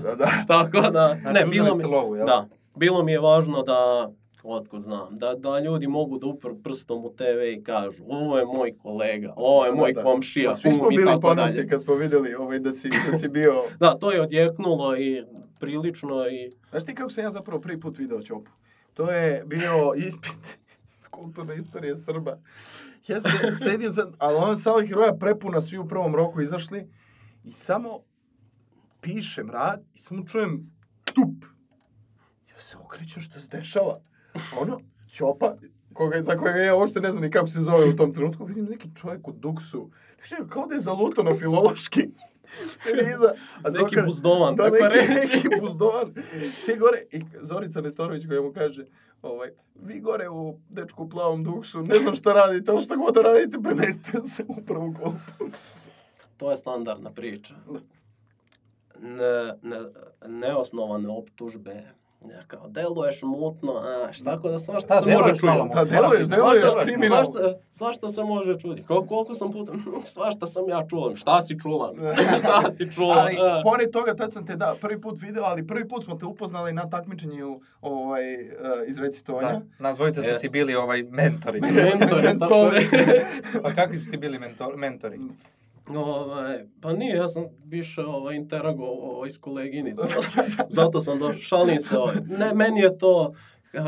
[0.04, 0.44] Da, da.
[0.54, 2.26] Tako da, Znači, ne, uzeli bilo mi, lovu, jel?
[2.26, 4.12] da, bilo mi je važno da,
[4.44, 8.46] otkud znam, da, da ljudi mogu da upru prstom u TV i kažu, ovo je
[8.46, 10.04] moj kolega, ovo je Da, moj da.
[10.04, 13.18] komšija, Svi smo kum i bili tako ponosni kad smo videli ovaj, da, si, da
[13.18, 13.54] si bio...
[13.80, 15.24] Da, to je odjeknulo i
[15.60, 18.52] prilično i Znaš ti kako sam ja zapravo prvi put video Ćopu?
[18.94, 20.58] To je bio ispit
[21.02, 22.38] iz kulturne istorije Srba.
[23.08, 26.90] Ja se, sedim sad, ali ono sala heroja prepuna, svi u prvom roku izašli
[27.44, 28.00] i samo
[29.02, 30.72] pišem rad i samo čujem
[31.04, 31.46] tup.
[32.50, 34.02] Ja se okrećem što se dešava.
[34.62, 34.80] Ono,
[35.10, 35.56] Ćopa,
[35.94, 38.66] koga, za kojega ja uopšte ne znam ni kako se zove u tom trenutku, vidim
[38.66, 39.92] neki čovjek u duksu.
[40.18, 42.02] Nešto kao da je zaluto na filološki.
[42.74, 43.34] Se iza.
[43.58, 45.36] A Neki Zokar- buzdovan, da, tako neki, reći.
[45.36, 46.14] neki buzdovan.
[46.60, 47.04] Svi gore.
[47.12, 48.86] I Zorica Nestorović koja mu kaže,
[49.22, 53.16] ovaj, vi gore u dečku u plavom duksu, ne znam šta radite, ali šta god
[53.16, 55.58] da radite, premestite se u prvu klupu.
[56.38, 57.56] to je standardna priča.
[59.02, 59.78] Ne, ne,
[60.28, 61.84] neosnovane optužbe,
[62.48, 65.76] kao, deluješ mutno, a, šta, tako da svašta Da, se može deluješ malo čuti.
[65.76, 67.26] Da, deluješ, deluješ Svašta, kriminalno.
[67.26, 68.84] svašta, svašta se može čuti.
[68.84, 69.72] Kol, koliko sam puta,
[70.14, 71.16] svašta sam ja čula.
[71.16, 71.94] Šta si čula?
[72.40, 73.16] Šta si čula?
[73.18, 76.26] Ali, pored toga, tad sam te, da, prvi put video, ali prvi put smo te
[76.26, 78.50] upoznali na takmičenju ovaj, uh,
[78.88, 79.52] iz recitovanja.
[79.52, 80.48] Da, nas dvojica smo Jeste.
[80.48, 81.62] ti bili ovaj mentori.
[82.00, 82.88] Mentori, Mentori.
[83.64, 85.20] pa kakvi su ti bili mentor, mentori?
[85.96, 90.14] Ovaj, pa nije, ja sam više ovaj, interagovao ovaj, s koleginicama.
[90.70, 91.98] Zato sam došao, šalim se.
[91.98, 92.16] Ovaj.
[92.26, 93.34] Ne, meni je to,
[93.74, 93.80] e,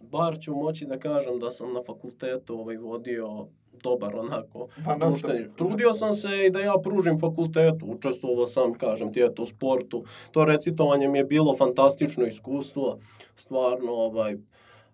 [0.00, 3.46] bar ću moći da kažem da sam na fakultetu ovaj, vodio
[3.82, 4.68] dobar onako.
[4.84, 5.50] Pa nastavi.
[5.56, 7.86] Trudio sam se i da ja pružim fakultetu.
[7.86, 10.04] Učestvovao sam, kažem ti, eto, u sportu.
[10.32, 12.98] To recitovanje mi je bilo fantastično iskustvo.
[13.36, 14.36] Stvarno, ovaj,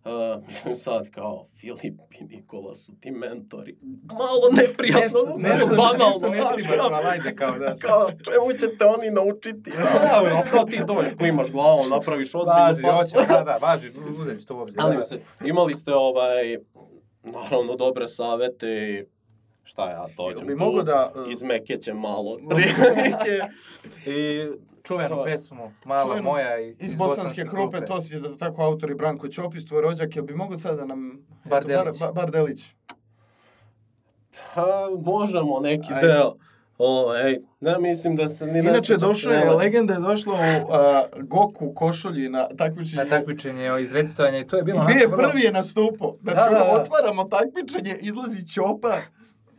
[0.04, 3.76] Uh, mislim sad kao Filip i Nikola su ti mentori.
[4.04, 6.06] Malo neprijatno, Nešto, nešto, banalno.
[6.06, 7.76] nešto ne znaš, štimaš, kao- ali ajde kao da.
[7.76, 9.70] Kao, čemu će te oni naučiti?
[9.70, 13.16] Da, ali kao ti dođeš, klimaš glavom, napraviš ozbiljnu Važi, facu.
[13.16, 13.88] hoće, da, da, važi,
[14.20, 14.80] uzet ću to u obzir.
[14.82, 15.02] Ali da.
[15.02, 16.58] se, imali ste ovaj,
[17.22, 19.04] naravno dobre savete i
[19.62, 23.40] šta ja dođem Bi tu, da, uh, izmekećem malo prilike
[24.06, 24.46] i
[24.82, 28.90] Čuvenu to- pesmu, mala Čuvenu- moja iz, Iz bosanske krupe, to si da tako autor
[28.90, 31.26] i Branko Ćopić, tvoj rođak, jel bi mogo sad da nam...
[31.44, 32.44] Bar eto, bar, bar.
[34.44, 34.66] Ha,
[34.98, 36.06] možemo neki Ajde.
[36.06, 36.34] deo.
[36.78, 41.22] Ovaj, ne mislim da se ni ne Inače, došlo je, legenda je došla u uh,
[41.22, 43.04] Goku košulji na takmičenje.
[43.04, 46.16] Na takmičenje o izrecitovanja i to je bilo I bio je prvi je nastupao.
[46.22, 46.80] Znači, Da, da, ono, da.
[46.80, 48.96] otvaramo takmičenje, izlazi Ćopa.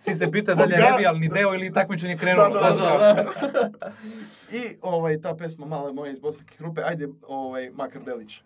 [0.02, 2.50] Svi se pitaju da li je revijalni deo ili takmičenje krenulo.
[2.50, 3.92] Da, da, da, kao.
[4.60, 8.42] I ovaj, ta pesma Male moje iz bosanske grupe, ajde, ovaj, Makar Delić.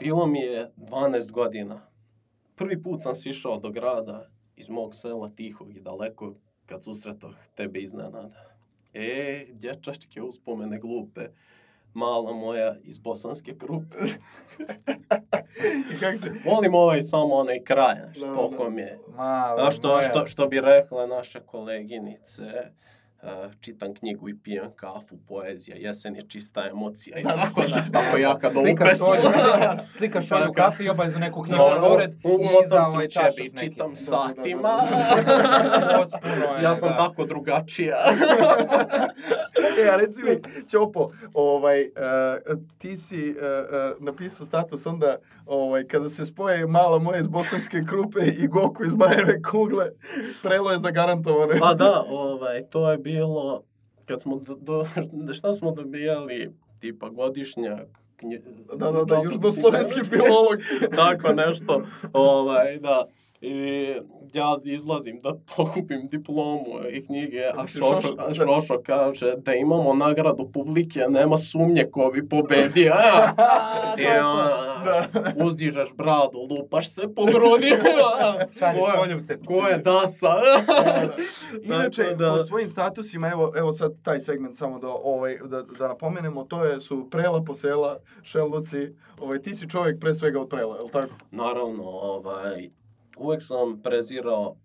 [0.00, 1.80] Bilo mi je 12 godina.
[2.54, 6.34] Prvi put sam sišao do grada iz mog sela tihog i daleko
[6.66, 8.30] kad susretoh tebe iznenada.
[8.94, 11.28] E, dječačke uspomene glupe,
[11.94, 13.96] mala moja iz bosanske grupe.
[15.92, 16.32] I kako se...
[16.44, 18.34] Volim ovaj samo onaj kraj, znaš, Da, da.
[18.78, 18.98] je.
[19.16, 20.02] Mala što, moja.
[20.02, 22.91] što, što bi rekla naše koleginice, uh,
[23.60, 27.18] čitam knjigu i pijem kafu, poezija, jesen je čista emocija.
[27.18, 30.54] I tako da, tako ja kad Slikaš šolju, slika- slikaš šolju u Tako.
[30.54, 33.58] kafi i obavezu neku knjigu na ured u- i se ovaj u čašaf čebi, neki.
[33.60, 34.78] čitam da, satima.
[36.62, 36.96] Ja sam da.
[36.96, 37.96] tako drugačija.
[39.78, 40.30] E, a reci mi,
[40.66, 41.88] Ćopo, ovaj, uh,
[42.78, 45.16] ti si uh, uh, napisao status onda,
[45.46, 49.86] ovaj, kada se spoje Mala moja iz bosanske grupe i Goku iz Bajeve kugle,
[50.42, 51.52] prelo je zagarantovano.
[51.60, 53.62] pa da, ovaj, to je bilo,
[54.06, 54.86] kad smo, do, do,
[55.34, 57.86] šta smo dobijali, tipa godišnjak,
[58.16, 60.58] knje, Da, da, da, časopis- južnoslovenski filolog.
[60.96, 61.82] Tako nešto,
[62.12, 63.04] ovaj, da.
[63.42, 63.94] I
[64.32, 70.48] ja izlazim da pokupim diplomu i knjige, a Šošo, Šošo- Šošo kaže da imamo nagradu
[70.48, 72.92] publike, nema sumnje ko bi pobedio.
[73.38, 73.94] a?
[73.98, 75.06] I ona,
[75.38, 77.72] uzdižeš bradu, lupaš se po grudi.
[78.58, 79.38] Šalješ Ko je- poljubce.
[79.38, 80.34] Ko je dasa?
[81.62, 85.88] Inače, da- po tvojim statusima, evo, evo sad taj segment samo da, ovaj, da, da
[85.88, 88.88] napomenemo, to je, su prela po sela, šelduci,
[89.18, 91.12] ovaj, ti si čovjek pre svega od prela, je li tako?
[91.30, 92.70] Naravno, ovaj,
[93.16, 94.56] uvek sam prezirao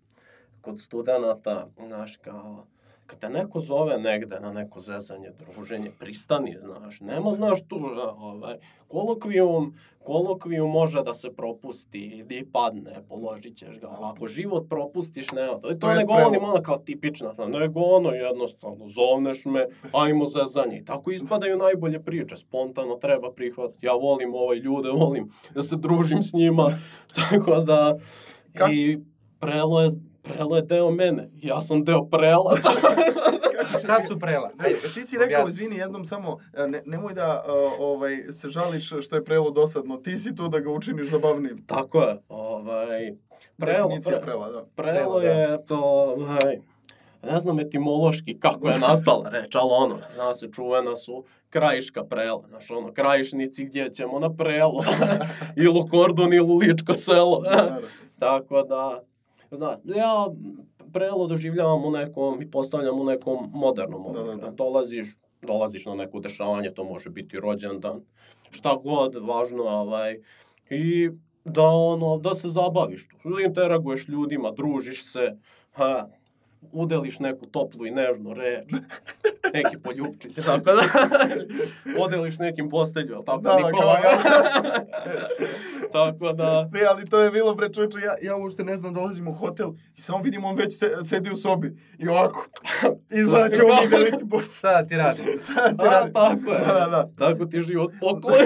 [0.60, 2.64] kod studenta, znaš, kao,
[3.06, 7.76] kad te neko zove negde na neko zezanje, druženje, pristani, znaš, nema, znaš, tu,
[8.16, 8.56] ovaj,
[8.88, 9.74] kolokvijum,
[10.04, 15.52] kolokvijum može da se propusti, idi padne, položit ćeš ga, ali ako život propustiš, nema,
[15.52, 20.26] to, to, To ne govorim ono kao tipično, znaš, nego ono jednostavno, zovneš me, ajmo
[20.26, 25.62] zezanje, i tako ispadaju najbolje priče, spontano treba prihvatiti, ja volim ovaj ljude, volim da
[25.62, 26.78] se družim s njima,
[27.18, 27.96] tako da,
[28.58, 29.00] Kak- i
[29.40, 29.90] prelo je,
[30.22, 32.56] prelo je deo mene, ja sam deo prela,
[33.84, 34.50] Šta su prela?
[34.58, 35.50] Ajde, ti si rekao, objasni.
[35.50, 39.96] izvini, jednom samo, e, ne, nemoj da uh, ovaj, se žališ što je prelo dosadno,
[39.96, 41.64] ti si tu da ga učiniš zabavnijim.
[41.66, 43.12] tako je, ovaj,
[43.56, 44.64] prelo, Definicija pre, prela, da.
[44.74, 45.26] prelo da.
[45.26, 46.58] je to, ovaj,
[47.22, 52.42] ne znam etimološki kako je nastala reč, ali ono, zna se, čuvena su krajiška prela,
[52.48, 54.84] znaš, ono, krajišnici gdje ćemo na prelo,
[55.64, 57.42] ili kordon, ili ličko selo.
[58.18, 59.02] Tako da,
[59.50, 60.26] zna, ja
[60.92, 64.50] prelo doživljavam u nekom i postavljam u nekom modernom Da, da, da.
[64.50, 65.08] Dolaziš,
[65.42, 68.00] dolaziš na neko dešavanje, to može biti rođendan,
[68.50, 70.20] šta god, važno, ovaj,
[70.70, 71.10] i
[71.44, 75.36] da ono, da se zabaviš, da interaguješ ljudima, družiš se,
[75.72, 76.08] ha,
[76.72, 78.72] udeliš neku toplu i nežnu reč,
[79.54, 80.82] neki poljubčić, tako da,
[81.96, 84.00] podeliš nekim postelju, jel tako, Da, da, Nikola?
[84.00, 84.18] kao ja.
[85.92, 89.28] tako da, Ne, ali to je bilo, bre, čovječe, ja, ja uopšte ne znam, dolazim
[89.28, 92.46] u hotel i samo vidim on već se, sedi u sobi i ovako,
[93.10, 94.54] izgleda će on mi deliti posle.
[94.58, 95.22] Šta ti radi?
[95.78, 97.10] a, tako je, Da, da, da.
[97.18, 98.38] tako ti život pokloni.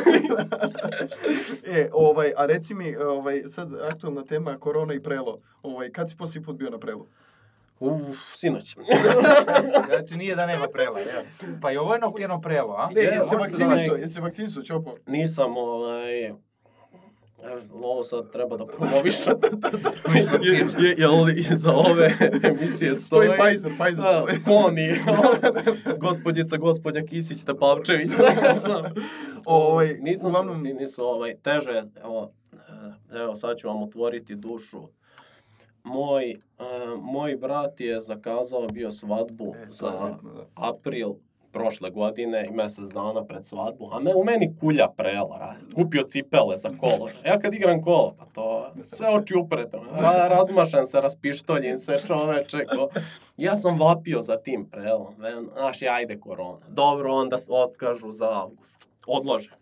[1.66, 5.40] E, ovaj, a reci mi, ovaj, sad aktualna tema, korona i prelo.
[5.62, 7.06] Ovaj, kad si poslije put bio na prelu?
[7.82, 8.76] Uf, sinoć.
[9.86, 11.22] Znači nije da nema prela, jel?
[11.62, 12.86] Pa i ovo je jedno prelo, a?
[12.86, 14.94] Ne, Je, jesi vakcinisao, neki- jesi se vakcinisao, Ćopo?
[15.06, 16.30] Nisam, ovaj,
[17.74, 19.32] Ovo sad treba da promovišem.
[20.42, 22.12] je, je, jel iza ove
[22.50, 23.28] emisije stoji...
[23.28, 23.96] Stoji Pfizer, Pfizer.
[23.96, 24.94] Da, Koni,
[25.98, 28.10] gospođica, gospođa Kisić, Tepavčević,
[28.42, 28.82] ne znam.
[29.44, 32.32] Ovaj, nisam uglavnom- se, nisu ovaj, teže, evo,
[33.14, 34.82] evo sad ću vam otvoriti dušu.
[35.84, 36.36] Moj, e,
[37.00, 40.18] moj brat je zakazao bio svadbu E, za da.
[40.54, 41.14] april
[41.52, 45.54] prošle godine i mjesec dana pred svadbu, a me, u meni kulja prela, ra.
[45.74, 47.08] kupio cipele za kolo.
[47.26, 52.66] Ja kad igram kolo, pa to sve oči uprete, ra, razmašan se, raspištoljim se čoveče,
[52.66, 52.88] ko.
[53.36, 56.66] Ja sam vapio za tim prelom, ven, znaš, ajde korona.
[56.68, 59.61] Dobro, onda otkažu za avgust, odlože.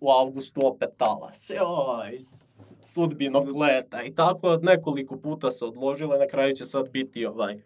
[0.00, 2.18] U avgustu opet talas, joj,
[2.82, 7.62] sudbinog leta i tako nekoliko puta se odložilo i na kraju će sad biti ovaj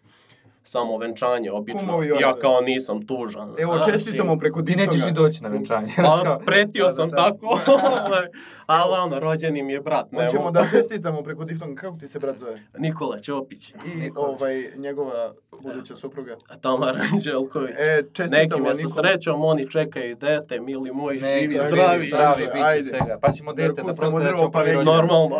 [0.64, 1.80] samo venčanje obično.
[1.80, 3.54] Kumovi Ja kao nisam tužan.
[3.58, 5.92] Evo, znaš, čestitamo preko Ti nećeš ni doći na venčanje.
[5.96, 7.46] Pa, pretio sam da, tako,
[8.06, 8.26] ovaj,
[8.66, 11.74] ali ono, rođeni mi je brat, ne Hoćemo da čestitamo preko TikToka.
[11.74, 12.62] Kako ti se brat zove?
[12.78, 16.36] Nikola Ćopić, I ovaj, njegova buduća supruga.
[16.60, 17.70] Tamara Anđelković.
[17.78, 22.06] E, čestitamo Neki me sa srećom, oni čekaju dete, mili moji, Ne, živi, živi, zdravi.
[22.06, 22.52] zdravi, Ajde.
[22.54, 23.18] bit će svega.
[23.20, 24.64] Pa ćemo dete da prosto da drvo, ćemo pa.
[24.84, 25.36] Normalno.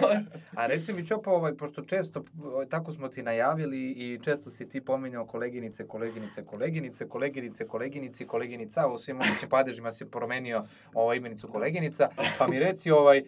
[0.56, 4.68] A reci mi Ćopa, ovaj, pošto često, ovaj, tako smo ti najavili i često si
[4.68, 11.16] ti pominjao koleginice, koleginice, koleginice, koleginice, koleginici, koleginica, u svim mogućim padežima si promenio ovaj,
[11.16, 13.24] imenicu koleginica, pa mi reci, ovaj, e,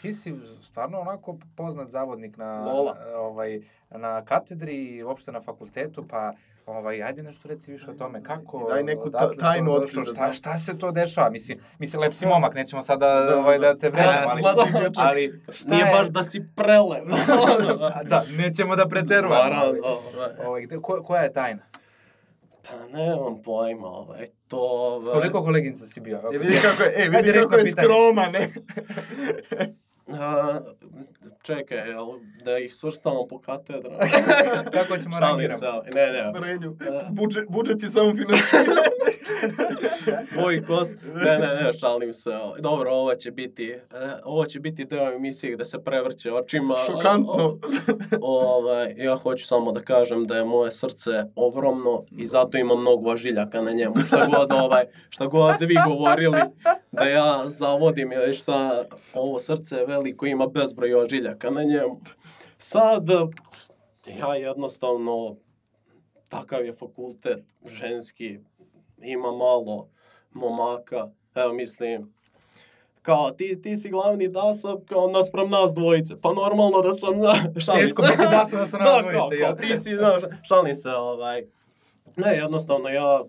[0.00, 2.96] ti si stvarno onako poznat zavodnik na, Lola.
[3.16, 3.60] ovaj,
[3.90, 6.32] na katedri i uopšte na fakultetu, pa
[6.70, 10.04] ovaj, ajde nešto reci više o tome, kako, Daj neku ta- tajnu došlo, otkri da
[10.14, 13.66] šta, šta se to dešava, mislim, mislim, lep si momak, nećemo sada Da, ovaj, da
[13.66, 13.78] da.
[13.78, 15.92] te vređam, Da, ali, gledam, ali šta Nije je...
[15.92, 17.02] baš da si prelev.
[17.82, 19.34] A, da, nećemo da preterujemo.
[19.34, 19.80] Naravno, Ovaj,
[20.16, 20.46] ovaj.
[20.46, 21.62] ovaj, ko, koja je tajna?
[22.62, 24.56] Pa nemam pojma, ovaj, to...
[25.02, 26.20] S Ovaj, koliko koleginica si bio?
[26.34, 28.48] E, vidi kako je, e, vidi kako je skroman, ne?
[30.20, 30.60] a,
[31.42, 32.06] čekaj, jel,
[32.44, 33.98] da ih svrstavamo po katedrama.
[34.76, 35.82] Kako ćemo rangiramo?
[35.94, 36.32] ne, ne.
[36.38, 36.76] Srenju.
[37.10, 38.80] Budžet, budžet je samo finansiranje.
[40.40, 40.88] Moj kos,
[41.24, 42.30] ne, ne, ne, šalim se.
[42.58, 43.80] Dobro, ovo će biti, e,
[44.24, 46.74] ovo će biti deo emisije gde se prevrće očima.
[46.86, 47.58] Šokantno.
[48.20, 53.10] Ovaj, ja hoću samo da kažem da je moje srce ogromno i zato ima mnogo
[53.10, 53.94] ožiljaka na njemu.
[54.06, 56.38] Šta god, ovaj, šta god vi govorili
[56.92, 58.84] da ja zavodim ili šta,
[59.14, 62.00] ovo srce je veliko, ima bezbroj ožiljaka na njemu.
[62.58, 63.08] Sad,
[64.18, 65.36] ja jednostavno,
[66.28, 68.38] takav je fakultet, ženski,
[69.02, 69.88] ima malo
[70.32, 72.14] momaka, evo mislim,
[73.02, 76.14] kao ti, ti si glavni dasa kao naspram nas dvojice.
[76.22, 78.10] Pa normalno da sam, da, šalim Teško se.
[78.10, 79.46] biti dasa naspram nas da, dvojice, Kao, ja.
[79.46, 81.46] kao, ti si, znaš, šalim se, ovaj.
[82.16, 83.24] Ne, jednostavno ja,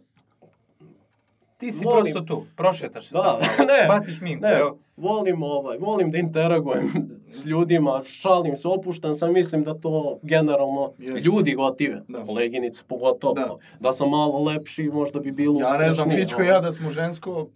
[1.62, 2.04] Ti si Volim.
[2.04, 4.78] prosto tu, prošetaš se Da, samo, ne, baciš minku, ne, evo.
[4.98, 6.92] volim, ovaj, volim da interagujem
[7.32, 11.20] s ljudima, šalim se, opuštan sam, mislim da to generalno Jeste.
[11.20, 12.24] ljudi gotive, Da.
[12.24, 13.34] koleginice pogotovo.
[13.34, 13.56] Da.
[13.80, 13.94] Da.
[13.94, 16.90] sam malo lepši, možda bi bilo Ja ne znam, uspešnije, Fičko i ja da smo
[16.90, 17.48] žensko,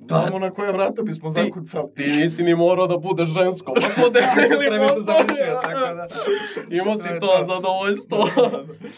[0.00, 1.94] znamo na koje vrata bismo Ti- zakucali.
[1.94, 5.24] Ti nisi ni morao da budeš žensko, pa smo delili posao.
[5.96, 6.06] da.
[6.72, 7.44] Imao si to to.
[7.44, 8.28] zadovoljstvo.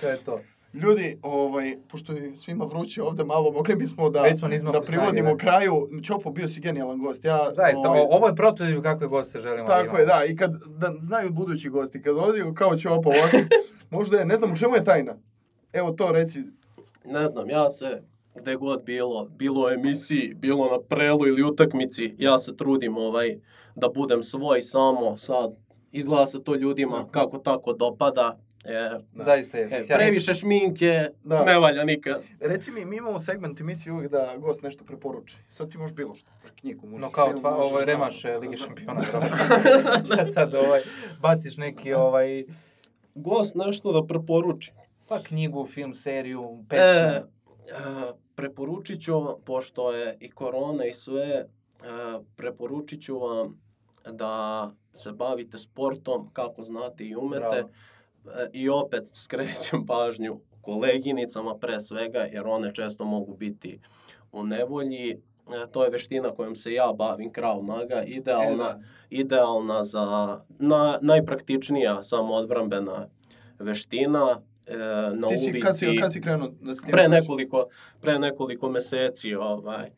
[0.00, 0.40] To je to.
[0.72, 5.36] Ljudi, ovaj, pošto je svima vruće ovde malo, mogli bismo da, da snagi, privodimo da.
[5.36, 5.72] kraju.
[6.02, 7.24] Čopo, bio si genijalan gost.
[7.24, 9.98] Ja, Zaista, ovaj, ovo je prototip kakve goste želimo da Tako imamo.
[9.98, 10.24] je, da.
[10.28, 13.36] I kad da znaju budući gosti, kad odi kao Čopo ovako,
[13.96, 15.16] možda je, ne znam u čemu je tajna.
[15.72, 16.42] Evo to reci.
[17.04, 18.02] ne znam, ja se
[18.34, 23.38] gde god bilo, bilo u emisiji, bilo na prelu ili utakmici, ja se trudim ovaj,
[23.74, 25.56] da budem svoj samo sad.
[25.92, 28.38] Izgleda se to ljudima kako tako dopada.
[28.64, 29.94] E, Zaista jeste.
[29.94, 31.44] e, previše šminke, Da.
[31.44, 32.22] ne valja nikad.
[32.40, 35.36] Reci mi, mi imamo segment emisije uvijek da gost nešto preporuči.
[35.48, 36.30] Sad ti možeš bilo što.
[36.54, 39.02] Knjigu, možeš No kao tva, ovo je da- remaš e, Lige šampiona.
[40.08, 40.80] da sad ovaj,
[41.20, 42.44] baciš neki ovaj,
[43.14, 44.72] Gost nešto da preporuči.
[45.08, 47.28] pa knjigu, film, seriju, E, pesmu.
[47.68, 51.46] e, preporučit ću vam, pošto je i korona i sve, e,
[52.36, 53.60] preporučit ću vam
[54.06, 57.40] da se bavite sportom kako znate i umete.
[57.40, 57.68] Bravo.
[58.52, 63.80] I opet skrećem pažnju koleginicama pre svega, jer one često mogu biti
[64.32, 65.10] u nevolji.
[65.10, 65.18] E,
[65.72, 68.80] to je veština kojom se ja bavim, Krav Maga, idealna, E, da.
[69.10, 73.08] idealna za na, najpraktičnija samoodbrambena
[73.58, 74.40] veština.
[74.66, 74.76] E,
[75.14, 76.92] na Ti si, ulici kad si, kad si krenuo da snimam?
[76.92, 77.64] pre nekoliko,
[78.00, 79.90] pre nekoliko meseci, ovaj,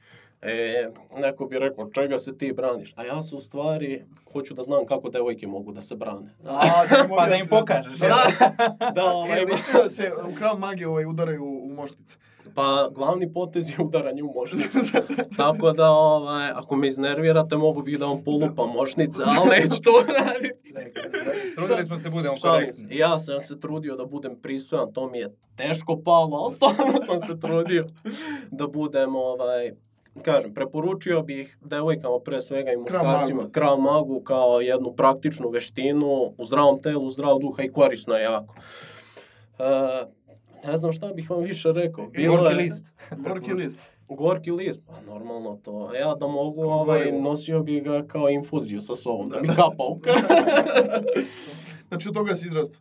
[0.43, 2.93] E, neko bi rekao, čega se ti braniš?
[2.97, 6.34] A ja se u stvari, hoću da znam kako devojke mogu da se brane.
[6.45, 7.49] A, da im Pa da im objasnim.
[7.49, 7.99] pokažeš.
[7.99, 8.22] Da,
[8.95, 12.16] da, ovaj, E, da se u Krav Magi ovaj, udaraju u mošnice.
[12.55, 14.78] Pa, glavni potez je udaranje u mošnicu.
[15.36, 19.91] Tako da, ovaj, ako me iznervirate, mogu bih da vam polupam mošnice, ali neću to
[20.09, 20.74] raditi.
[21.55, 22.97] Trudili smo se budemo korektni.
[22.97, 27.20] Ja sam se trudio da budem pristojan, to mi je teško palo, ali stvarno sam
[27.20, 27.86] se trudio
[28.51, 29.72] da budem, ovaj,
[30.22, 36.44] kažem, preporučio bih devojkama pre svega i muškarcima krav magu kao jednu praktičnu veštinu u
[36.44, 38.54] zdravom telu, zdrav duha i korisno je jako.
[39.58, 40.06] E,
[40.66, 42.04] ne znam šta bih vam više rekao.
[42.04, 42.94] Gorki list.
[43.28, 43.98] Gorki list.
[44.08, 45.94] Gorki list, pa normalno to.
[45.94, 49.98] Ja da mogu, ovaj, nosio bi ga kao infuziju sa sobom, da mi kapa u
[49.98, 50.14] krv.
[51.88, 52.80] Znači od toga si izrastao.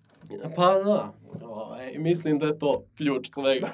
[0.56, 1.14] Pa da,
[1.46, 3.70] ovaj, mislim da je to ključ svega.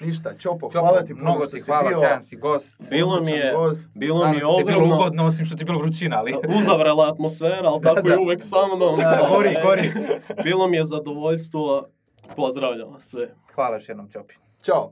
[0.00, 1.98] Ništa, Ćopo, Ćopo, hvala ti puno mnogo što ti si hvala, bio.
[1.98, 2.90] sjajan si gost.
[2.90, 3.88] Bilo mi je, gost.
[3.94, 6.34] bilo mi je je bilo ogromno, ugodno, osim što ti je bilo vrućina, ali...
[6.58, 8.12] uzavrela atmosfera, ali tako da.
[8.12, 8.96] je uvek sa mnom.
[8.96, 9.92] Da, gori, gori.
[10.44, 11.86] Bilo mi je zadovoljstvo,
[12.36, 13.34] pozdravljam vas sve.
[13.54, 14.34] Hvala još jednom, Ćopi.
[14.62, 14.90] Ćao.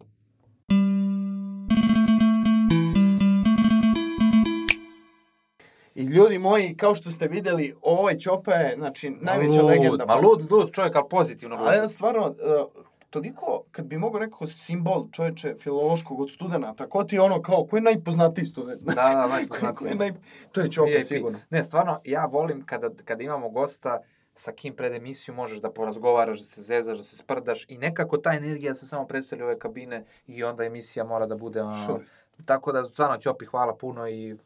[5.95, 10.07] I ljudi moji, kao što ste vidjeli, ovaj Ćopa je, znači, najveća lud, legenda.
[10.07, 11.69] Ma lud, lud čovjek, ali pozitivno lud.
[11.69, 17.17] Ali stvarno, uh, toliko, kad bi mogao nekako simbol čovječe filološkog od studenta, ko ti
[17.17, 18.83] je ono kao, ko je najpoznatiji student?
[18.83, 19.77] Da, da, najpoznatiji.
[19.77, 20.13] ko je naj...
[20.53, 21.39] To je Ćopa sigurno.
[21.51, 23.99] Ne, stvarno, ja volim kada, kada imamo gosta
[24.35, 28.17] sa kim pred emisiju možeš da porazgovaraš, da se zezaš, da se sprdaš i nekako
[28.17, 31.87] ta energija se samo preseli u ove kabine i onda emisija mora da bude ono,
[31.87, 32.05] Sure.
[32.45, 34.37] Tako da, stvarno, Ćopi, hvala puno i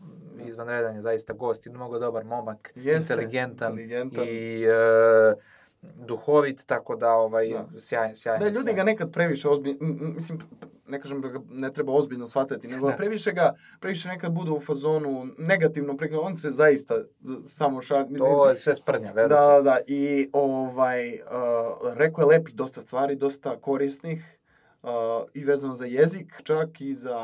[0.47, 4.25] izvanredan je zaista gost i mnogo dobar momak, Jeste, inteligentan, inteligentan.
[4.27, 5.35] i e,
[5.97, 7.79] duhovit, tako da, ovaj, Da.
[7.79, 8.41] sjajan, sjajan.
[8.41, 8.77] Da, ljudi sjajan.
[8.77, 10.39] ga nekad previše ozbiljno, mislim,
[10.87, 12.97] ne kažem da ga ne treba ozbiljno shvatati, nego Da.
[12.97, 16.95] previše ga, previše nekad bude u fazonu negativno prikaz, on se zaista
[17.45, 19.35] samo šat, mislim, To je sve sprdnja, verujte.
[19.35, 21.19] da, da, da, i ovaj, uh,
[21.95, 24.39] rekao je lepih dosta stvari, dosta korisnih,
[24.83, 24.89] uh,
[25.35, 27.17] i vezano za jezik, čak i za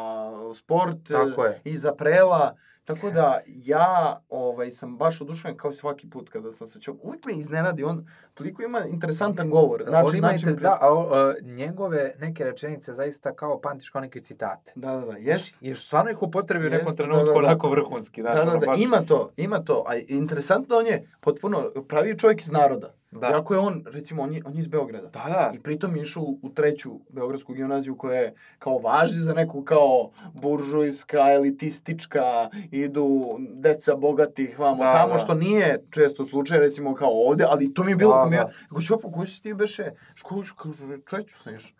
[0.54, 1.60] sport, Tako je.
[1.64, 2.54] i za prela,
[2.94, 6.96] tako da ja ovaj, sam baš oduševljen kao svaki put kada sam se čuo.
[7.02, 9.82] Uvijek me iznenadi, on toliko ima interesantan govor.
[9.86, 14.00] On Način, ima način inter- da, a, a, njegove neke rečenice zaista kao pamtiš kao
[14.00, 14.72] neke citate.
[14.76, 15.54] Da, da, da, jest.
[15.60, 17.38] Jer stvarno ih upotrebi u nekom da, trenutku da, da.
[17.38, 18.20] onako vrhunski.
[18.20, 19.84] Znaš, Da, da, da, baš- ima to, ima to.
[19.88, 22.94] A interesantno on je potpuno pravi čovjek iz naroda.
[23.10, 23.28] Da.
[23.28, 25.08] Iako je on, recimo, on je, on je iz Beograda.
[25.08, 25.52] Da, da.
[25.54, 30.10] I pritom je išao u treću Beogradsku gimnaziju koja je kao važi za neku kao
[30.34, 35.18] buržujska, elitistička, idu deca bogatih vamo Da, tamo, da.
[35.18, 38.36] što nije često slučaj, recimo kao ovde, ali to mi je bilo, Da, da, mi
[38.36, 38.52] ja, da.
[38.68, 41.72] kako ću opako, si ti beše, školu, kažu, treću sam išao.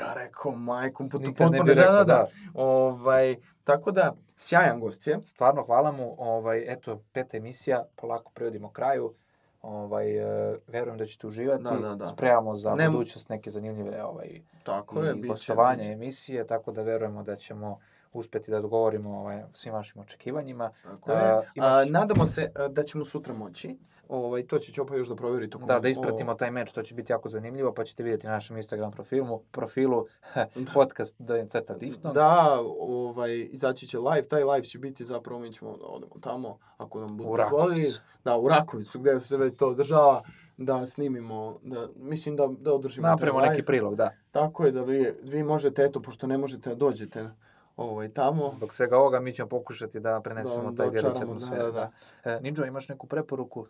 [0.00, 2.04] Ja rekao, majkom, ne potpuno, bi da, da, da.
[2.04, 2.26] da.
[2.54, 5.18] Ovaj, tako da, sjajan gost je.
[5.22, 6.14] Stvarno, hvala mu.
[6.18, 9.14] Ovaj, eto, peta emisija, polako privodimo kraju.
[9.62, 10.16] Ovaj,
[10.52, 11.62] e, verujem da ćete uživati.
[11.64, 12.06] Da, da, da.
[12.06, 17.22] Spremamo za Nem- budućnost neke zanimljive ovaj, Tako je, i gostovanja emisije, tako da verujemo
[17.22, 17.78] da ćemo
[18.12, 20.70] uspeti da odgovorimo ovaj, svim vašim očekivanjima.
[20.82, 21.32] Tako A, je.
[21.32, 23.76] A, imaš- nadamo se a, da ćemo sutra moći.
[24.12, 25.66] Ovaj, to će Ćopa još da provjeri tokom...
[25.66, 28.32] Da, da ispratimo o- taj meč, to će biti jako zanimljivo, pa ćete vidjeti na
[28.32, 30.06] našem Instagram profilu, profilu
[30.74, 32.12] podcast do crta Difton.
[32.12, 32.46] Da,
[32.80, 37.00] ovaj, izaći će live, taj live će biti zapravo, mi ćemo da odemo tamo, ako
[37.00, 37.36] nam budu.
[37.36, 38.00] Rakovicu.
[38.24, 40.22] Da, u Rakovicu, gdje se već to održava,
[40.56, 43.64] da snimimo, da, mislim da, da održimo Napravimo neki live.
[43.64, 44.10] prilog, da.
[44.30, 47.30] Tako je, da vi, vi možete, eto, pošto ne možete da dođete
[47.76, 48.50] ovaj, tamo.
[48.50, 51.62] Zbog svega ovoga mi ćemo pokušati da prenesemo Da, taj da delić očaramo, atmosfere.
[51.62, 51.90] da, Da,
[52.24, 53.66] da, E, Niđo, imaš neku preporuku?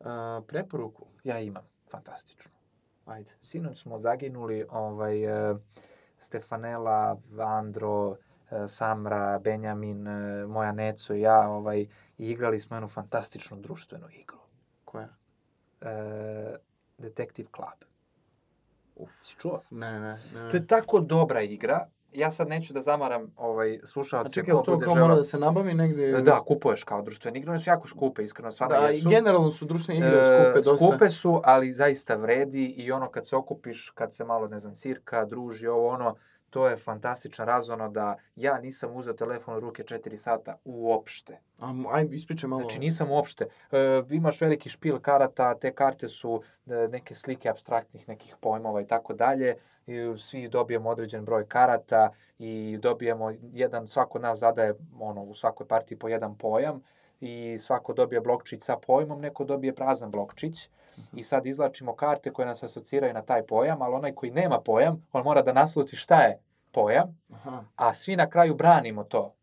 [0.00, 2.52] A, preporuku, Ja imam, fantastičnu.
[3.06, 3.30] ajde.
[3.42, 5.56] Sinoć smo zaginuli ovaj, e,
[6.18, 8.16] Stefanela, Andro,
[8.50, 11.80] e, Samra, Benjamin, e, moja Neco i ja ovaj,
[12.18, 14.38] i igrali smo jednu fantastičnu društvenu igru.
[14.84, 15.08] Koja?
[15.80, 16.56] E,
[16.98, 17.90] Detective Club.
[18.96, 19.10] Uf.
[19.22, 19.60] Si čuo?
[19.70, 20.50] Ne, ne, ne.
[20.50, 21.86] To je tako dobra igra.
[22.16, 24.32] Ja sad neću da zamaram ovaj, A slušalce.
[24.32, 26.12] čekaj, jel ko to kao mora da se nabavi negdje?
[26.12, 29.08] Da, kupuješ kao društvene igre, one su jako skupe, iskreno, stvarno Da, i jesu.
[29.08, 30.86] generalno su društvene igre E, skupe dosta.
[30.88, 34.74] Skupe su, ali zaista vredi i ono kad se okupiš, kad se malo, ne znam,
[34.74, 36.14] cirka, druži, ovo ono,
[36.56, 41.38] to je fantastično razvano da ja nisam uzeo telefon u ruke 4 sata uopšte.
[41.60, 42.60] A, aj, ispričaj malo.
[42.60, 43.46] Znači nisam uopšte.
[43.72, 48.86] E, imaš veliki špil karata, te karte su e, neke slike abstraktnih nekih pojmova i
[48.86, 49.54] tako dalje.
[49.86, 55.68] I Svi dobijemo određen broj karata i dobijemo jedan, svako nas zadaje ono, u svakoj
[55.68, 56.82] partiji po jedan pojam
[57.20, 60.68] i svako dobije blokčić sa pojmom, neko dobije prazan blokčić
[61.14, 65.06] i sad izvlačimo karte koje nas asociraju na taj pojam, ali onaj koji nema pojam,
[65.12, 66.38] on mora da nasluti šta je
[66.76, 67.64] pojam, Aha.
[67.76, 69.35] a svi na kraju branimo to.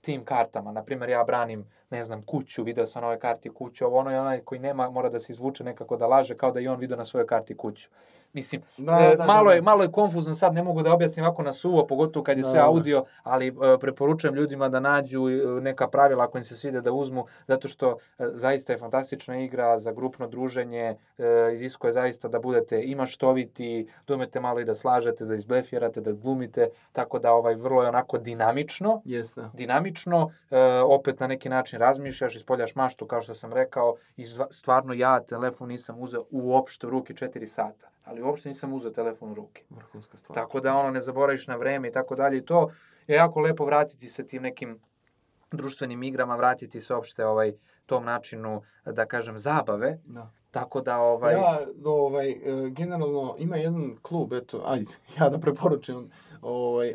[0.00, 0.72] Tim kartama.
[0.72, 4.20] Naprimjer, ja branim, ne znam, kuću, video sam na ovoj karti kuću, ovo ono je
[4.20, 6.98] onaj koji nema, mora da se izvuče nekako da laže, kao da i on video
[6.98, 7.88] na svojoj karti kuću.
[8.32, 9.64] Mislim, Da, e, da, malo, da, je, da.
[9.64, 12.48] malo je konfuzno sad, ne mogu da objasnim ovako na suvo, pogotovo kad je Da,
[12.48, 12.66] sve da.
[12.66, 16.92] audio, ali e, preporučujem ljudima da nađu e, neka pravila ako im se svide da
[16.92, 17.94] uzmu, zato što e,
[18.34, 24.14] zaista je fantastična igra za grupno druženje, e, iziskuje zaista da budete i maštoviti, da
[24.14, 28.18] umete malo i da slažete, da izblefirate, da glumite, tako da ovaj vrlo je onako
[28.18, 29.42] dinamično, Jeste.
[29.54, 29.89] dinamično,
[30.50, 35.20] e, opet na neki način razmišljaš, ispoljaš maštu, kao što sam rekao, i stvarno ja
[35.20, 39.62] telefon nisam uzeo uopšte u ruke 4 sata, ali uopšte nisam uzeo telefon u ruke.
[39.70, 40.34] Vrhunska stvar.
[40.34, 42.70] Tako da ono ne zaboraviš na vreme i tako dalje i to
[43.06, 44.80] je jako lepo vratiti se tim nekim
[45.52, 47.52] društvenim igrama, vratiti se uopšte ovaj
[47.86, 49.98] tom načinu da kažem zabave.
[50.04, 50.30] Da.
[50.50, 54.80] Tako da ovaj Ja, ovaj, e, generalno, ima jedan klub, eto, aj,
[55.18, 56.10] ja da preporučujem,
[56.42, 56.94] ovaj,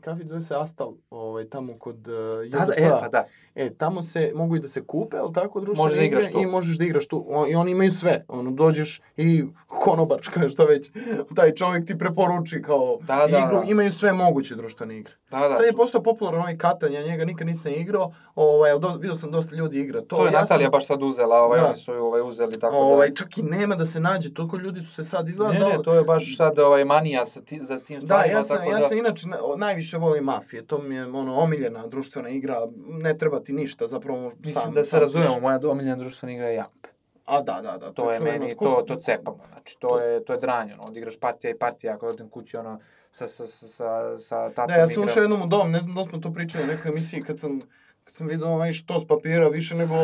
[0.00, 2.14] kafić zove se Astal, ovaj, tamo kod uh,
[2.50, 3.24] da, da, e, pa da.
[3.54, 6.32] E, tamo se mogu i da se kupe, ali tako, društvene Možeš da igraš igre
[6.32, 6.40] tu.
[6.40, 7.24] I možeš da igraš tu.
[7.28, 8.24] O, I oni imaju sve.
[8.28, 10.90] Ono, dođeš i konobar, kao što već,
[11.36, 13.60] taj čovjek ti preporuči kao Da, da, igru.
[13.60, 13.62] da.
[13.66, 15.12] Imaju sve moguće društvene igre.
[15.30, 15.54] Da, da.
[15.54, 19.30] Sad je postao popularan ovaj Katan, ja njega nikad nisam igrao, ovaj, do, vidio sam
[19.30, 20.00] dosta ljudi igra.
[20.00, 21.66] To, To je ja Natalija sam, baš sad uzela, ovaj, Da.
[21.66, 23.14] oni su ovaj, uzeli tako ovaj, da...
[23.14, 25.52] čak i nema da se nađe, toliko ljudi su se sad izgleda.
[25.52, 28.32] Ne, da- ne, to je baš sad ovaj, manija sa ti, za tim Da, stvarima,
[28.32, 28.80] ja sam, tako ja da...
[28.80, 29.56] sam inače na- o,
[29.90, 34.30] najviše volim mafije, to mi je ono omiljena društvena igra, ne treba ti ništa, zapravo
[34.38, 36.86] Mislim sam, da se sam razumemo, moja omiljena društvena igra je Jamp.
[37.26, 37.92] A da, da, da.
[37.92, 40.82] To je čuveno meni, to, to cepamo, znači, to, To- je, to je dranje, ono,
[40.82, 42.78] odigraš partija i partija, ako odem kući, ono,
[43.12, 45.04] sa, sa, sa, sa, sa tatom Da, ja sam igram.
[45.04, 47.60] ušao jednom u dom, ne znam da smo to pričali u nekoj emisiji, kad sam,
[48.10, 49.94] kad sam vidio onaj štos papira, više nego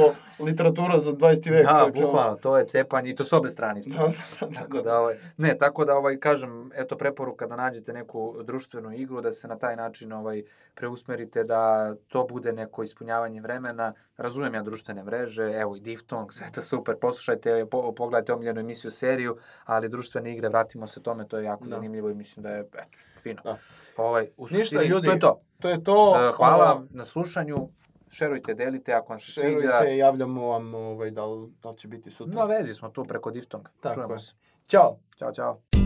[0.41, 1.51] literatura za 20.
[1.51, 1.65] vek.
[1.65, 4.15] Da, bukvalno, to je cepanje i to s obe strane Da, ispravno.
[4.41, 4.83] da, da, Tako da.
[4.83, 9.33] da, ovaj, ne, tako da, ovaj, kažem, eto, preporuka da nađete neku društvenu igru, da
[9.33, 10.43] se na taj način ovaj,
[10.75, 13.93] preusmerite, da to bude neko ispunjavanje vremena.
[14.17, 18.91] Razumem ja društvene mreže, evo i Diftong, sve to super, poslušajte, po, pogledajte omiljenu emisiju,
[18.91, 21.71] seriju, ali društvene igre, vratimo se tome, to je jako Da.
[21.71, 22.79] zanimljivo i mislim da je, eto,
[23.21, 23.43] fino.
[23.45, 23.57] Da.
[23.97, 25.41] Ovaj, u Ništa, suštini, ljudi, to je to.
[25.61, 26.29] To je to.
[26.29, 27.69] E, hvala vam na slušanju,
[28.11, 29.61] šerujte, delite ako vam se sviđa.
[29.61, 32.35] Šerujte, javljamo vam ovaj, da, li, da li će biti sutra.
[32.35, 33.71] Na vezi smo tu preko Diftonga.
[33.81, 34.19] Tako Čujemo je.
[34.19, 34.35] se.
[34.69, 34.99] Ćao.
[35.19, 35.86] Ćao, čao.